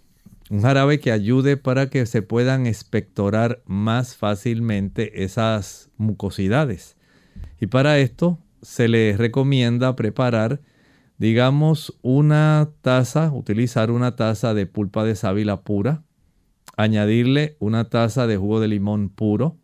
[0.52, 6.98] un jarabe que ayude para que se puedan expectorar más fácilmente esas mucosidades.
[7.62, 10.60] Y para esto se les recomienda preparar,
[11.18, 16.04] digamos, una taza, utilizar una taza de pulpa de sábila pura,
[16.76, 19.56] añadirle una taza de jugo de limón puro.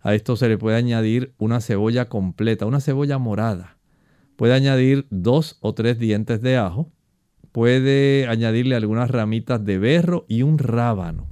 [0.00, 3.78] A esto se le puede añadir una cebolla completa, una cebolla morada.
[4.34, 6.90] Puede añadir dos o tres dientes de ajo
[7.54, 11.28] puede añadirle algunas ramitas de berro y un rábano.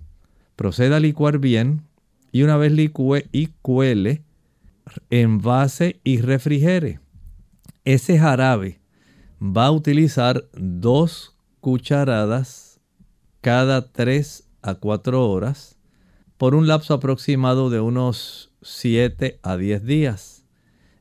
[0.54, 1.82] Proceda a licuar bien
[2.30, 4.22] y una vez licúe y cuele,
[5.11, 7.00] envase y refrigere.
[7.85, 8.78] Ese jarabe
[9.40, 12.78] va a utilizar dos cucharadas
[13.40, 15.76] cada 3 a 4 horas
[16.37, 20.44] por un lapso aproximado de unos 7 a 10 días.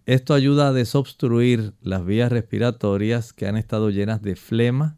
[0.08, 4.98] Esto ayuda a desobstruir las vías respiratorias que han estado llenas de flema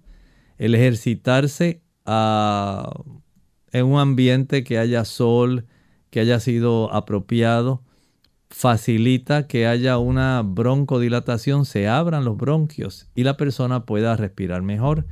[0.63, 2.89] el ejercitarse ah,
[3.73, 5.65] en un ambiente que haya sol,
[6.10, 7.84] que haya sido apropiado,
[8.49, 15.05] facilita que haya una broncodilatación, se abran los bronquios y la persona pueda respirar mejor.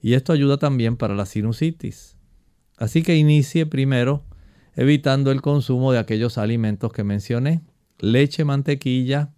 [0.00, 2.16] Y esto ayuda también para la sinusitis.
[2.76, 4.22] Así que inicie primero
[4.76, 7.62] evitando el consumo de aquellos alimentos que mencioné.
[7.98, 9.32] Leche, mantequilla,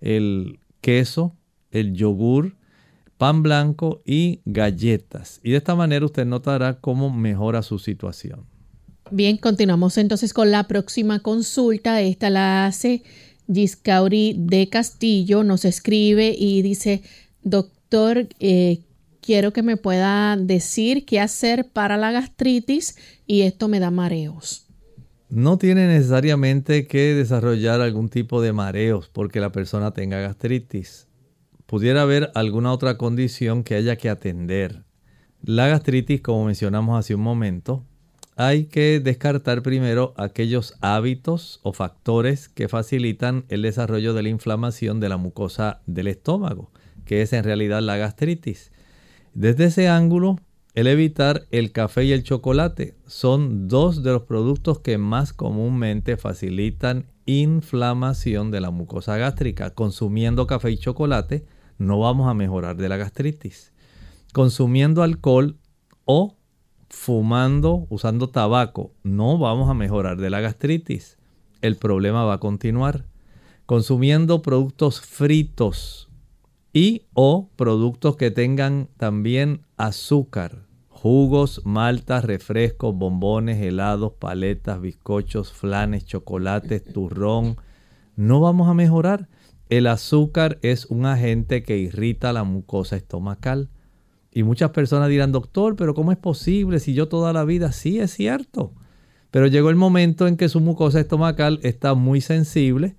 [0.00, 1.36] el queso,
[1.72, 2.56] el yogur,
[3.18, 5.40] pan blanco y galletas.
[5.42, 8.46] Y de esta manera usted notará cómo mejora su situación.
[9.10, 12.00] Bien, continuamos entonces con la próxima consulta.
[12.00, 13.02] Esta la hace
[13.52, 15.44] Giscauri de Castillo.
[15.44, 17.02] Nos escribe y dice,
[17.42, 18.80] doctor, eh,
[19.20, 22.96] quiero que me pueda decir qué hacer para la gastritis
[23.26, 24.66] y esto me da mareos.
[25.30, 31.03] no tiene necesariamente que desarrollar algún tipo de mareos porque la persona tenga gastritis.
[31.74, 34.84] Pudiera haber alguna otra condición que haya que atender.
[35.42, 37.84] La gastritis, como mencionamos hace un momento,
[38.36, 45.00] hay que descartar primero aquellos hábitos o factores que facilitan el desarrollo de la inflamación
[45.00, 46.70] de la mucosa del estómago,
[47.06, 48.70] que es en realidad la gastritis.
[49.32, 50.38] Desde ese ángulo,
[50.74, 56.16] el evitar el café y el chocolate son dos de los productos que más comúnmente
[56.18, 59.70] facilitan inflamación de la mucosa gástrica.
[59.70, 61.44] Consumiendo café y chocolate
[61.78, 63.72] no vamos a mejorar de la gastritis.
[64.32, 65.56] Consumiendo alcohol
[66.04, 66.36] o
[66.88, 71.18] fumando, usando tabaco, no vamos a mejorar de la gastritis.
[71.60, 73.06] El problema va a continuar.
[73.66, 76.08] Consumiendo productos fritos
[76.72, 86.04] y o productos que tengan también azúcar, jugos, maltas, refrescos, bombones, helados, paletas, bizcochos, flanes,
[86.04, 87.56] chocolates, turrón,
[88.16, 89.28] no vamos a mejorar.
[89.68, 93.70] El azúcar es un agente que irrita la mucosa estomacal.
[94.32, 97.98] Y muchas personas dirán, doctor, pero ¿cómo es posible si yo toda la vida sí
[97.98, 98.72] es cierto?
[99.30, 102.96] Pero llegó el momento en que su mucosa estomacal está muy sensible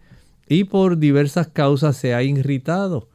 [0.47, 3.09] y por diversas causas se ha irritado.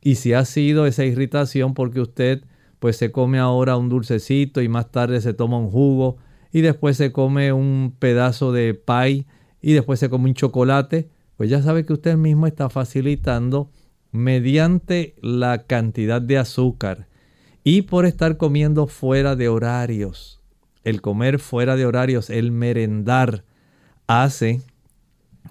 [0.00, 2.42] Y si ha sido esa irritación porque usted
[2.78, 6.18] pues se come ahora un dulcecito y más tarde se toma un jugo
[6.52, 9.26] y después se come un pedazo de pie
[9.62, 13.70] y después se come un chocolate, pues ya sabe que usted mismo está facilitando
[14.12, 17.08] mediante la cantidad de azúcar
[17.64, 20.40] y por estar comiendo fuera de horarios.
[20.84, 23.44] El comer fuera de horarios, el merendar,
[24.06, 24.60] hace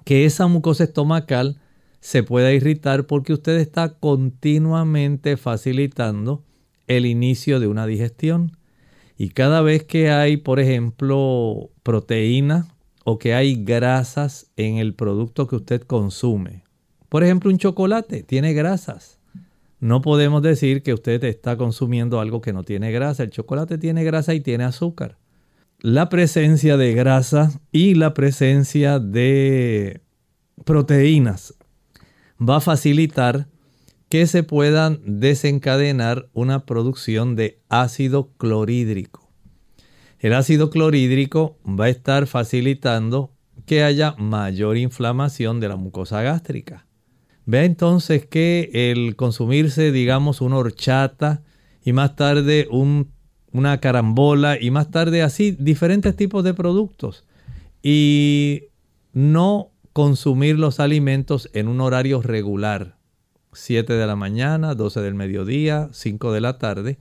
[0.06, 1.60] que esa mucosa estomacal
[2.00, 6.44] se pueda irritar porque usted está continuamente facilitando
[6.88, 8.58] el inicio de una digestión.
[9.18, 12.73] Y cada vez que hay, por ejemplo, proteína
[13.04, 16.64] o que hay grasas en el producto que usted consume,
[17.14, 19.20] por ejemplo, un chocolate tiene grasas.
[19.80, 23.22] No podemos decir que usted está consumiendo algo que no tiene grasa.
[23.22, 25.20] El chocolate tiene grasa y tiene azúcar.
[25.78, 30.02] La presencia de grasa y la presencia de
[30.66, 31.54] proteínas
[32.42, 33.46] va a facilitar
[34.10, 39.23] que se puedan desencadenar una producción de ácido clorhídrico.
[40.24, 43.34] El ácido clorhídrico va a estar facilitando
[43.66, 46.88] que haya mayor inflamación de la mucosa gástrica.
[47.46, 51.44] Vea entonces que el consumirse, digamos, una horchata
[51.84, 52.70] y más tarde
[53.52, 57.26] una carambola y más tarde así diferentes tipos de productos
[57.82, 58.70] y
[59.12, 62.96] no consumir los alimentos en un horario regular,
[63.52, 66.98] 7 de la mañana, 12 del mediodía, 5 de la tarde,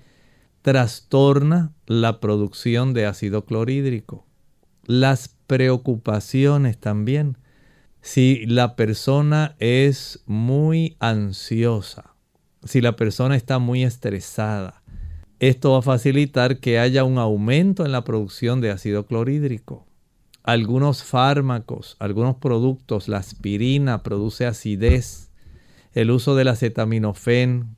[0.62, 4.26] trastorna la producción de ácido clorhídrico.
[4.84, 7.36] Las preocupaciones también
[8.02, 12.16] si la persona es muy ansiosa,
[12.64, 14.82] si la persona está muy estresada,
[15.38, 19.86] esto va a facilitar que haya un aumento en la producción de ácido clorhídrico.
[20.42, 25.30] Algunos fármacos, algunos productos, la aspirina produce acidez,
[25.92, 27.76] el uso del acetaminofén,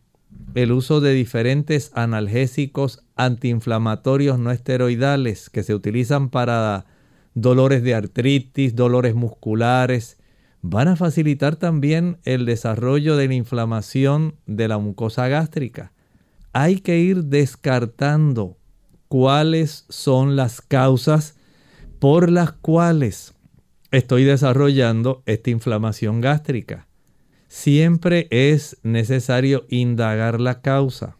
[0.55, 6.87] el uso de diferentes analgésicos antiinflamatorios no esteroidales que se utilizan para
[7.35, 10.19] dolores de artritis, dolores musculares,
[10.63, 15.93] van a facilitar también el desarrollo de la inflamación de la mucosa gástrica.
[16.53, 18.57] Hay que ir descartando
[19.09, 21.37] cuáles son las causas
[21.99, 23.35] por las cuales
[23.91, 26.87] estoy desarrollando esta inflamación gástrica.
[27.55, 31.17] Siempre es necesario indagar la causa.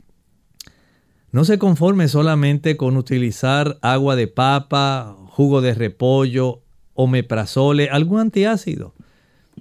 [1.31, 6.61] No se conforme solamente con utilizar agua de papa, jugo de repollo,
[6.93, 8.95] omeprazole, algún antiácido.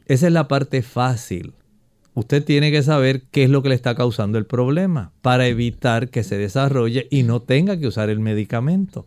[0.08, 1.54] Esa es la parte fácil.
[2.16, 6.10] Usted tiene que saber qué es lo que le está causando el problema para evitar
[6.10, 9.06] que se desarrolle y no tenga que usar el medicamento.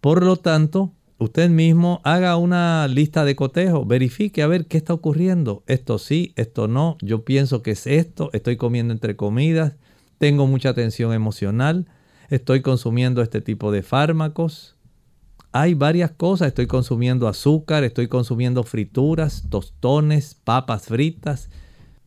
[0.00, 4.94] Por lo tanto, usted mismo haga una lista de cotejo, verifique a ver qué está
[4.94, 5.62] ocurriendo.
[5.66, 9.74] Esto sí, esto no, yo pienso que es esto, estoy comiendo entre comidas,
[10.18, 11.86] tengo mucha tensión emocional,
[12.30, 14.74] estoy consumiendo este tipo de fármacos,
[15.54, 16.48] hay varias cosas.
[16.48, 21.48] Estoy consumiendo azúcar, estoy consumiendo frituras, tostones, papas fritas.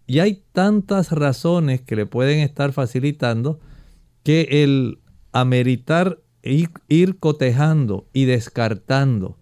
[0.05, 3.61] Y hay tantas razones que le pueden estar facilitando
[4.23, 4.99] que el
[5.31, 6.19] ameritar
[6.51, 9.37] ir, ir cotejando y descartando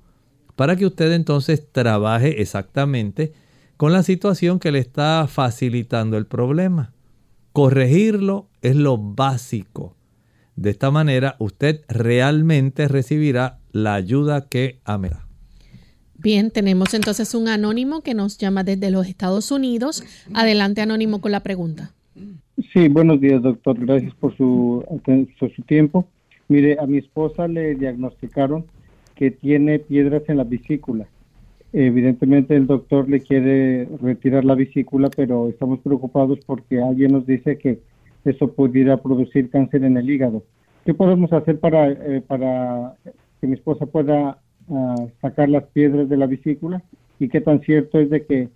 [0.55, 3.33] para que usted entonces trabaje exactamente
[3.77, 6.93] con la situación que le está facilitando el problema.
[7.51, 9.95] Corregirlo es lo básico.
[10.55, 15.25] De esta manera usted realmente recibirá la ayuda que amará.
[16.17, 20.03] Bien, tenemos entonces un anónimo que nos llama desde los Estados Unidos.
[20.33, 21.91] Adelante, anónimo, con la pregunta.
[22.73, 23.77] Sí, buenos días, doctor.
[23.77, 26.07] Gracias por su, por su tiempo.
[26.47, 28.65] Mire, a mi esposa le diagnosticaron
[29.15, 31.07] que tiene piedras en la vesícula.
[31.73, 37.57] Evidentemente el doctor le quiere retirar la vesícula, pero estamos preocupados porque alguien nos dice
[37.57, 37.79] que
[38.23, 40.43] eso pudiera producir cáncer en el hígado.
[40.85, 42.95] ¿Qué podemos hacer para, eh, para
[43.41, 44.37] que mi esposa pueda
[44.69, 46.81] ah, sacar las piedras de la vesícula?
[47.19, 48.49] ¿Y qué tan cierto es de que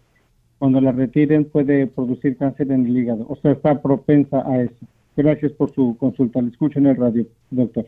[0.57, 3.25] cuando la retiren puede producir cáncer en el hígado?
[3.29, 4.85] O sea, está propensa a eso.
[5.19, 6.41] Gracias por su consulta.
[6.41, 7.85] Le escucho en el radio, doctor.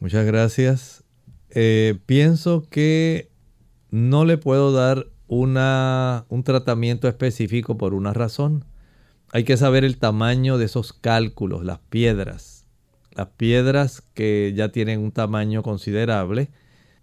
[0.00, 1.04] Muchas gracias.
[1.50, 3.28] Eh, pienso que
[3.90, 8.64] no le puedo dar una, un tratamiento específico por una razón.
[9.30, 12.66] Hay que saber el tamaño de esos cálculos, las piedras.
[13.14, 16.48] Las piedras que ya tienen un tamaño considerable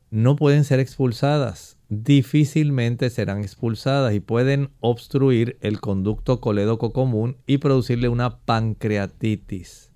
[0.10, 1.78] no pueden ser expulsadas.
[2.02, 9.92] Difícilmente serán expulsadas y pueden obstruir el conducto colédoco común y producirle una pancreatitis.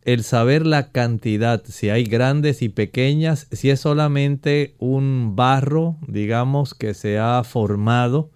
[0.00, 6.72] El saber la cantidad, si hay grandes y pequeñas, si es solamente un barro, digamos,
[6.72, 8.30] que se ha formado,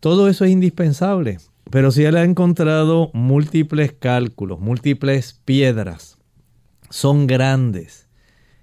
[0.00, 1.38] todo eso es indispensable.
[1.70, 6.18] Pero si él ha encontrado múltiples cálculos, múltiples piedras,
[6.90, 8.06] son grandes,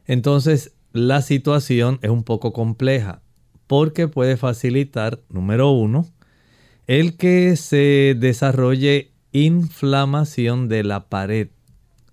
[0.06, 3.24] entonces la situación es un poco compleja,
[3.70, 6.05] porque puede facilitar, número uno,
[6.88, 11.49] el que se desarrolle inflamación de la pared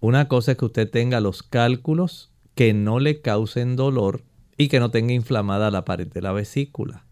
[0.01, 4.23] una cosa es que usted tenga los cálculos que no le causen dolor
[4.57, 7.05] y que no tenga inflamada la pared de la vesícula.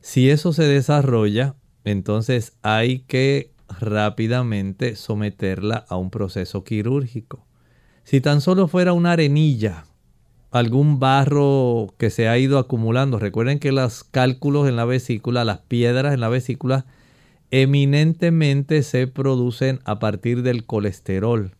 [0.00, 7.46] Si eso se desarrolla, entonces hay que rápidamente someterla a un proceso quirúrgico.
[8.02, 9.86] Si tan solo fuera una arenilla,
[10.54, 15.58] algún barro que se ha ido acumulando, recuerden que los cálculos en la vesícula, las
[15.58, 16.86] piedras en la vesícula,
[17.50, 21.56] eminentemente se producen a partir del colesterol.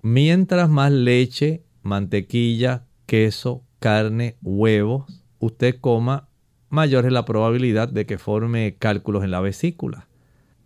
[0.00, 5.04] Mientras más leche, mantequilla, queso, carne, huevos
[5.38, 6.28] usted coma,
[6.70, 10.08] mayor es la probabilidad de que forme cálculos en la vesícula.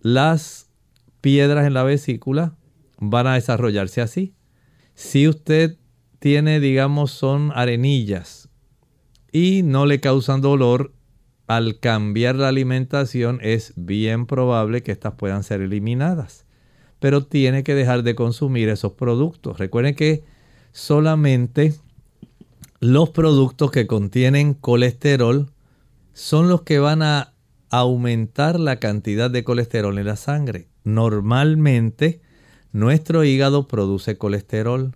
[0.00, 0.70] Las
[1.20, 2.54] piedras en la vesícula
[2.98, 4.34] van a desarrollarse así.
[4.94, 5.76] Si usted
[6.24, 8.48] tiene, digamos, son arenillas
[9.30, 10.94] y no le causan dolor,
[11.46, 16.46] al cambiar la alimentación es bien probable que estas puedan ser eliminadas
[17.04, 19.58] pero tiene que dejar de consumir esos productos.
[19.58, 20.24] Recuerden que
[20.72, 21.74] solamente
[22.80, 25.50] los productos que contienen colesterol
[26.14, 27.34] son los que van a
[27.68, 30.68] aumentar la cantidad de colesterol en la sangre.
[30.82, 32.22] Normalmente
[32.72, 34.94] nuestro hígado produce colesterol,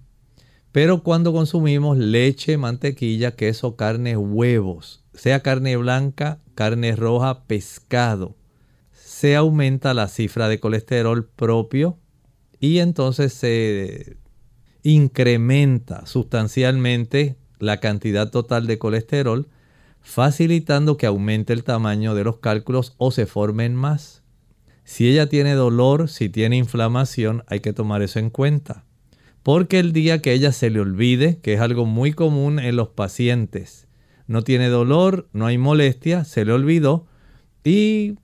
[0.73, 8.37] pero cuando consumimos leche, mantequilla, queso, carne, huevos, sea carne blanca, carne roja, pescado,
[8.93, 11.99] se aumenta la cifra de colesterol propio
[12.61, 14.17] y entonces se
[14.83, 19.49] incrementa sustancialmente la cantidad total de colesterol,
[20.01, 24.23] facilitando que aumente el tamaño de los cálculos o se formen más.
[24.85, 28.85] Si ella tiene dolor, si tiene inflamación, hay que tomar eso en cuenta.
[29.43, 32.89] Porque el día que ella se le olvide, que es algo muy común en los
[32.89, 33.89] pacientes,
[34.27, 37.07] no tiene dolor, no hay molestia, se le olvidó
[37.65, 38.17] y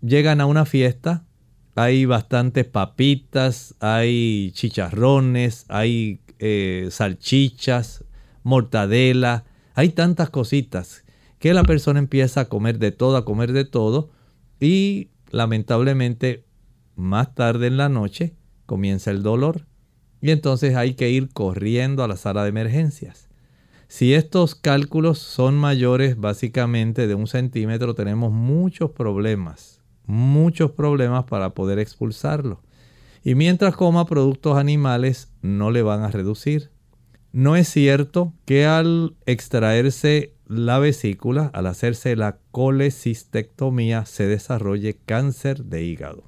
[0.00, 1.26] llegan a una fiesta,
[1.74, 8.04] hay bastantes papitas, hay chicharrones, hay eh, salchichas,
[8.42, 9.44] mortadela,
[9.74, 11.04] hay tantas cositas
[11.38, 14.10] que la persona empieza a comer de todo, a comer de todo
[14.58, 16.44] y lamentablemente
[16.96, 18.34] más tarde en la noche
[18.66, 19.66] comienza el dolor
[20.20, 23.28] y entonces hay que ir corriendo a la sala de emergencias.
[23.88, 31.54] Si estos cálculos son mayores básicamente de un centímetro tenemos muchos problemas muchos problemas para
[31.54, 32.60] poder expulsarlo.
[33.22, 36.70] Y mientras coma productos animales no le van a reducir.
[37.32, 45.64] No es cierto que al extraerse la vesícula, al hacerse la colecistectomía, se desarrolle cáncer
[45.64, 46.24] de hígado.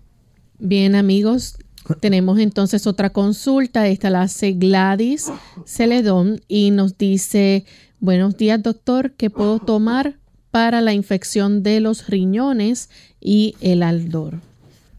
[0.58, 1.56] Bien amigos,
[2.00, 3.86] tenemos entonces otra consulta.
[3.88, 5.30] Esta la hace Gladys
[5.66, 7.64] Celedón y nos dice,
[8.00, 10.16] buenos días doctor, ¿qué puedo tomar
[10.52, 14.34] para la infección de los riñones y el aldor.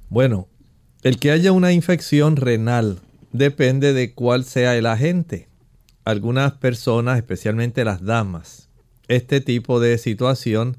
[0.09, 0.47] Bueno,
[1.03, 2.99] el que haya una infección renal
[3.31, 5.47] depende de cuál sea el agente.
[6.05, 8.67] Algunas personas, especialmente las damas,
[9.07, 10.75] este tipo de situación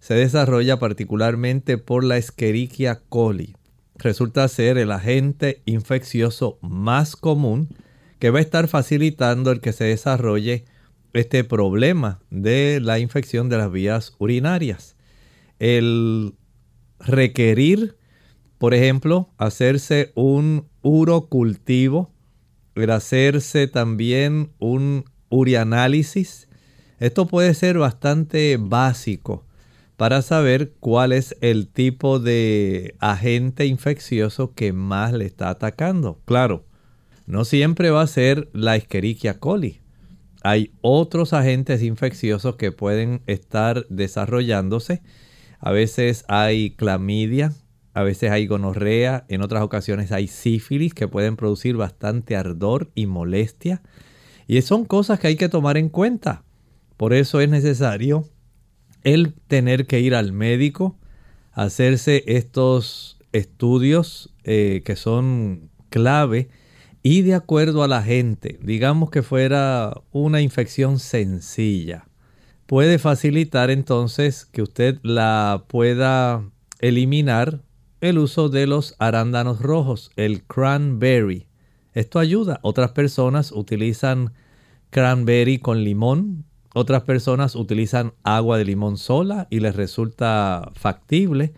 [0.00, 3.54] se desarrolla particularmente por la Escherichia coli.
[3.98, 7.68] Resulta ser el agente infeccioso más común
[8.20, 10.64] que va a estar facilitando el que se desarrolle
[11.12, 14.96] este problema de la infección de las vías urinarias.
[15.58, 16.34] El
[17.00, 17.96] requerir,
[18.58, 22.12] por ejemplo, hacerse un urocultivo,
[22.76, 26.48] el hacerse también un urianálisis.
[27.00, 29.47] Esto puede ser bastante básico
[29.98, 36.20] para saber cuál es el tipo de agente infeccioso que más le está atacando.
[36.24, 36.64] Claro,
[37.26, 39.80] no siempre va a ser la Escherichia coli.
[40.44, 45.02] Hay otros agentes infecciosos que pueden estar desarrollándose.
[45.58, 47.52] A veces hay clamidia,
[47.92, 53.06] a veces hay gonorrea, en otras ocasiones hay sífilis que pueden producir bastante ardor y
[53.06, 53.82] molestia.
[54.46, 56.44] Y son cosas que hay que tomar en cuenta.
[56.96, 58.28] Por eso es necesario
[59.04, 60.96] el tener que ir al médico,
[61.52, 66.48] hacerse estos estudios eh, que son clave
[67.02, 72.06] y de acuerdo a la gente, digamos que fuera una infección sencilla,
[72.66, 76.44] puede facilitar entonces que usted la pueda
[76.80, 77.62] eliminar
[78.00, 81.46] el uso de los arándanos rojos, el cranberry.
[81.94, 82.60] Esto ayuda.
[82.62, 84.32] Otras personas utilizan
[84.90, 86.44] cranberry con limón,
[86.74, 91.52] otras personas utilizan agua de limón sola y les resulta factible,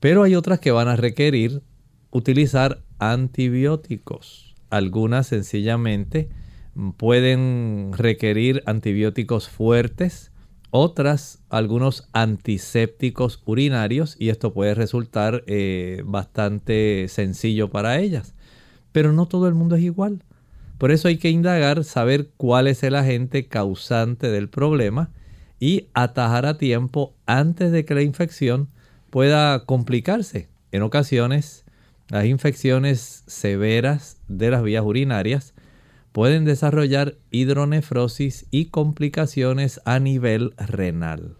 [0.00, 1.62] pero hay otras que van a requerir
[2.10, 4.54] utilizar antibióticos.
[4.70, 6.28] Algunas sencillamente
[6.96, 10.32] pueden requerir antibióticos fuertes,
[10.70, 18.34] otras algunos antisépticos urinarios y esto puede resultar eh, bastante sencillo para ellas.
[18.90, 20.22] Pero no todo el mundo es igual.
[20.82, 25.10] Por eso hay que indagar, saber cuál es el agente causante del problema
[25.60, 28.66] y atajar a tiempo antes de que la infección
[29.08, 30.48] pueda complicarse.
[30.72, 31.64] En ocasiones,
[32.08, 35.54] las infecciones severas de las vías urinarias
[36.10, 41.36] pueden desarrollar hidronefrosis y complicaciones a nivel renal.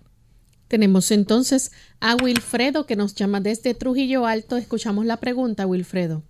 [0.69, 4.57] Tenemos entonces a Wilfredo que nos llama desde Trujillo Alto.
[4.57, 6.23] Escuchamos la pregunta, Wilfredo.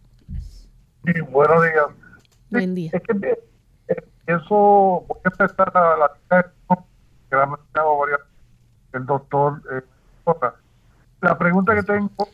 [1.05, 2.02] Sí, buenos días.
[2.53, 2.91] Buen día.
[2.93, 3.29] Es que
[3.89, 3.97] eh,
[4.27, 8.21] eso, voy a empezar a la que ha mencionado varias
[8.93, 9.63] el doctor.
[9.73, 9.83] Eh,
[11.23, 12.29] la pregunta que tengo,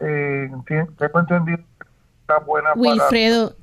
[0.00, 1.88] eh, tengo entendido que
[2.20, 3.56] está buena Wilfredo,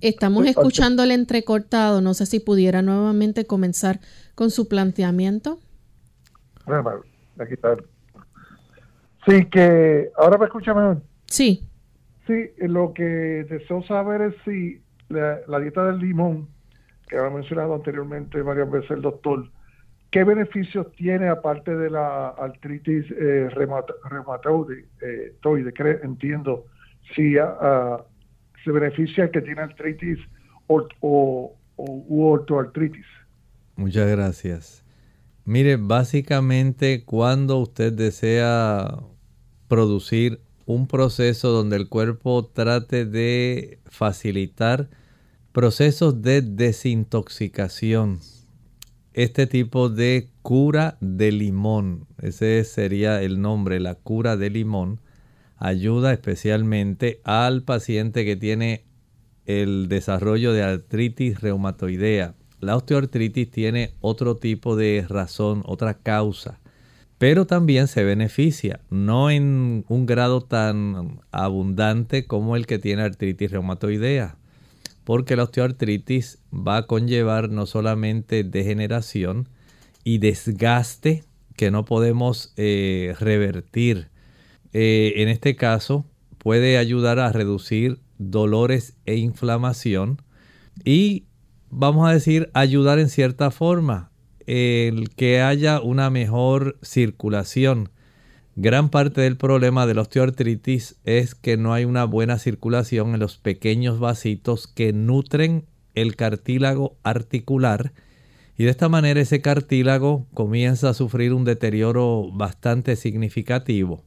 [0.00, 2.00] estamos escuchándole entrecortado.
[2.00, 4.00] No sé si pudiera nuevamente comenzar
[4.34, 5.60] con su planteamiento.
[7.38, 7.76] Aquí está.
[9.26, 11.02] Sí, que ahora me escucha mejor.
[11.26, 11.68] Sí.
[12.26, 16.48] Sí, lo que deseo saber es si la, dieta del limón,
[17.08, 19.48] que ha mencionado anteriormente varias veces el doctor,
[20.10, 24.86] ¿qué beneficios tiene aparte de la artritis eh, reumatoide?
[25.00, 25.34] Eh,
[26.02, 26.64] entiendo,
[27.14, 28.04] si ah, ah,
[28.64, 30.18] se beneficia el que tiene artritis
[30.66, 33.06] o, o, u ortoartritis.
[33.76, 34.84] Muchas gracias.
[35.44, 38.98] Mire, básicamente cuando usted desea
[39.66, 40.40] producir
[40.72, 44.88] un proceso donde el cuerpo trate de facilitar
[45.52, 48.20] procesos de desintoxicación.
[49.12, 55.00] Este tipo de cura de limón, ese sería el nombre, la cura de limón,
[55.58, 58.86] ayuda especialmente al paciente que tiene
[59.44, 62.34] el desarrollo de artritis reumatoidea.
[62.60, 66.60] La osteoartritis tiene otro tipo de razón, otra causa,
[67.22, 73.52] pero también se beneficia, no en un grado tan abundante como el que tiene artritis
[73.52, 74.38] reumatoidea
[75.04, 79.48] porque la osteoartritis va a conllevar no solamente degeneración
[80.02, 81.22] y desgaste
[81.54, 84.08] que no podemos eh, revertir.
[84.72, 86.04] Eh, en este caso
[86.38, 90.20] puede ayudar a reducir dolores e inflamación
[90.84, 91.26] y
[91.70, 94.11] vamos a decir ayudar en cierta forma
[94.46, 97.90] el que haya una mejor circulación
[98.54, 103.20] Gran parte del problema de la osteoartritis es que no hay una buena circulación en
[103.20, 105.64] los pequeños vasitos que nutren
[105.94, 107.94] el cartílago articular
[108.58, 114.04] y de esta manera ese cartílago comienza a sufrir un deterioro bastante significativo.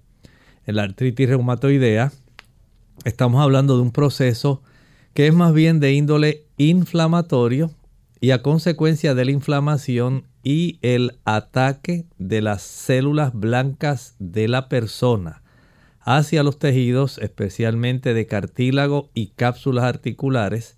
[0.68, 2.12] En la artritis reumatoidea
[3.04, 4.62] estamos hablando de un proceso
[5.16, 7.72] que es más bien de índole inflamatorio
[8.26, 14.68] y a consecuencia de la inflamación y el ataque de las células blancas de la
[14.68, 15.44] persona
[16.00, 20.76] hacia los tejidos, especialmente de cartílago y cápsulas articulares,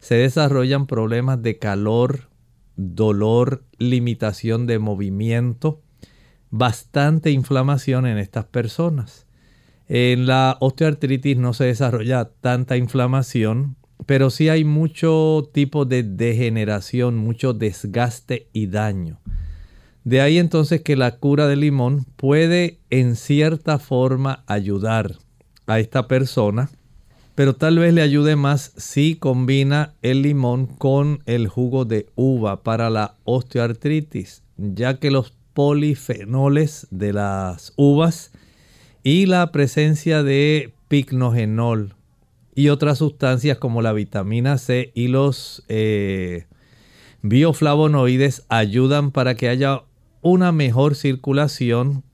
[0.00, 2.28] se desarrollan problemas de calor,
[2.76, 5.80] dolor, limitación de movimiento,
[6.50, 9.26] bastante inflamación en estas personas.
[9.88, 13.76] En la osteoartritis no se desarrolla tanta inflamación,
[14.06, 19.20] pero sí hay mucho tipo de degeneración, mucho desgaste y daño.
[20.04, 25.16] De ahí entonces que la cura del limón puede en cierta forma ayudar
[25.66, 26.70] a esta persona,
[27.34, 32.62] pero tal vez le ayude más si combina el limón con el jugo de uva
[32.62, 38.32] para la osteoartritis, ya que los polifenoles de las uvas
[39.04, 41.94] y la presencia de picnogenol
[42.54, 46.46] y otras sustancias como la vitamina C y los eh,
[47.22, 49.82] bioflavonoides ayudan para que haya
[50.20, 52.04] una mejor circulación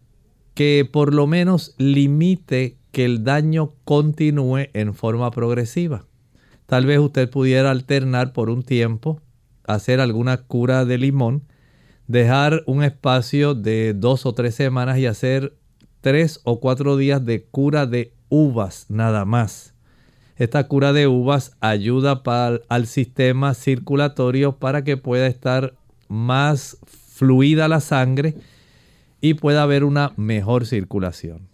[0.54, 6.06] que por lo menos limite que el daño continúe en forma progresiva.
[6.66, 9.20] Tal vez usted pudiera alternar por un tiempo,
[9.64, 11.44] hacer alguna cura de limón,
[12.06, 15.56] dejar un espacio de dos o tres semanas y hacer
[16.00, 19.74] tres o cuatro días de cura de uvas nada más.
[20.38, 25.74] Esta cura de uvas ayuda para, al sistema circulatorio para que pueda estar
[26.06, 28.34] más fluida la sangre
[29.20, 31.48] y pueda haber una mejor circulación.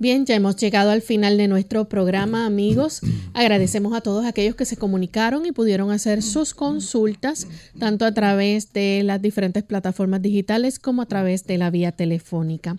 [0.00, 3.02] Bien, ya hemos llegado al final de nuestro programa, amigos.
[3.34, 7.46] Agradecemos a todos aquellos que se comunicaron y pudieron hacer sus consultas,
[7.78, 12.78] tanto a través de las diferentes plataformas digitales como a través de la vía telefónica.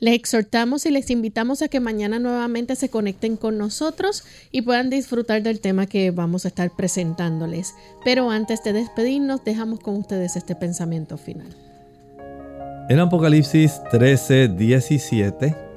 [0.00, 4.22] Les exhortamos y les invitamos a que mañana nuevamente se conecten con nosotros
[4.52, 7.74] y puedan disfrutar del tema que vamos a estar presentándoles.
[8.04, 11.48] Pero antes de despedirnos, dejamos con ustedes este pensamiento final.
[12.88, 15.68] En Apocalipsis 13, 17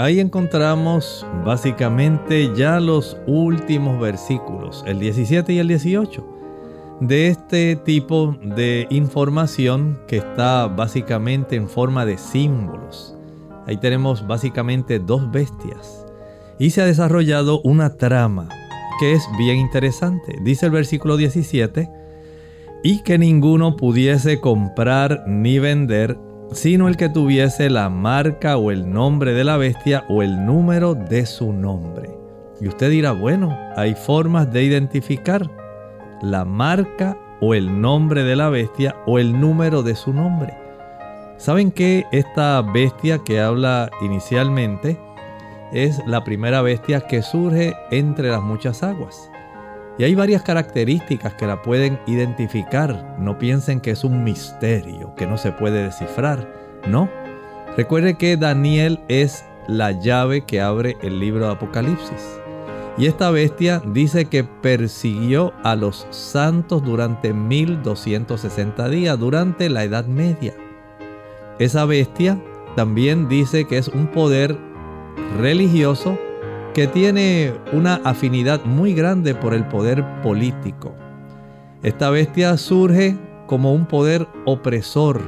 [0.00, 6.26] ahí encontramos básicamente ya los últimos versículos, el 17 y el 18,
[7.00, 13.19] de este tipo de información que está básicamente en forma de símbolos.
[13.66, 16.06] Ahí tenemos básicamente dos bestias.
[16.58, 18.48] Y se ha desarrollado una trama
[18.98, 20.36] que es bien interesante.
[20.42, 21.88] Dice el versículo 17,
[22.82, 26.18] y que ninguno pudiese comprar ni vender
[26.52, 30.94] sino el que tuviese la marca o el nombre de la bestia o el número
[30.94, 32.10] de su nombre.
[32.60, 35.48] Y usted dirá, bueno, hay formas de identificar
[36.22, 40.59] la marca o el nombre de la bestia o el número de su nombre.
[41.40, 45.00] ¿Saben que esta bestia que habla inicialmente
[45.72, 49.30] es la primera bestia que surge entre las muchas aguas?
[49.96, 53.16] Y hay varias características que la pueden identificar.
[53.18, 56.46] No piensen que es un misterio que no se puede descifrar.
[56.86, 57.08] No.
[57.74, 62.38] Recuerde que Daniel es la llave que abre el libro de Apocalipsis.
[62.98, 70.04] Y esta bestia dice que persiguió a los santos durante 1260 días, durante la Edad
[70.04, 70.52] Media.
[71.60, 72.42] Esa bestia
[72.74, 74.56] también dice que es un poder
[75.38, 76.18] religioso
[76.72, 80.94] que tiene una afinidad muy grande por el poder político.
[81.82, 85.20] Esta bestia surge como un poder opresor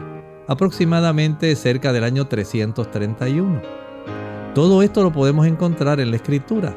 [0.48, 3.60] aproximadamente cerca del año 331.
[4.54, 6.74] Todo esto lo podemos encontrar en la escritura.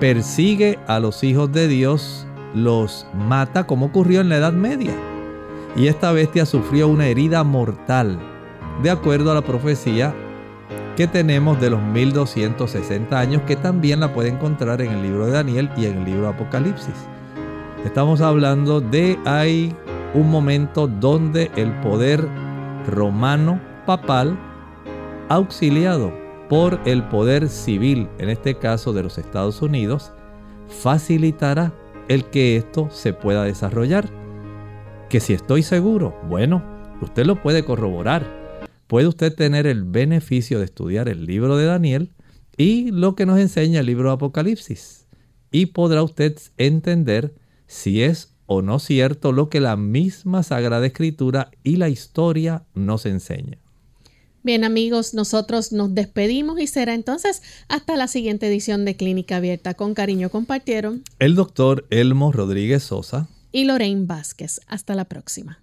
[0.00, 4.94] Persigue a los hijos de Dios, los mata como ocurrió en la Edad Media.
[5.76, 8.18] Y esta bestia sufrió una herida mortal,
[8.82, 10.14] de acuerdo a la profecía
[10.96, 15.32] que tenemos de los 1260 años, que también la puede encontrar en el libro de
[15.32, 16.94] Daniel y en el libro de Apocalipsis.
[17.84, 19.74] Estamos hablando de hay
[20.12, 22.26] un momento donde el poder
[22.86, 24.38] romano papal,
[25.28, 26.12] auxiliado
[26.48, 30.12] por el poder civil, en este caso de los Estados Unidos,
[30.68, 31.72] facilitará
[32.08, 34.08] el que esto se pueda desarrollar.
[35.08, 36.62] Que si estoy seguro, bueno,
[37.00, 38.39] usted lo puede corroborar
[38.90, 42.10] puede usted tener el beneficio de estudiar el libro de Daniel
[42.56, 45.06] y lo que nos enseña el libro de Apocalipsis.
[45.52, 47.32] Y podrá usted entender
[47.68, 53.06] si es o no cierto lo que la misma Sagrada Escritura y la historia nos
[53.06, 53.58] enseña.
[54.42, 59.74] Bien amigos, nosotros nos despedimos y será entonces hasta la siguiente edición de Clínica Abierta.
[59.74, 64.60] Con cariño compartieron el doctor Elmo Rodríguez Sosa y Lorraine Vázquez.
[64.66, 65.62] Hasta la próxima.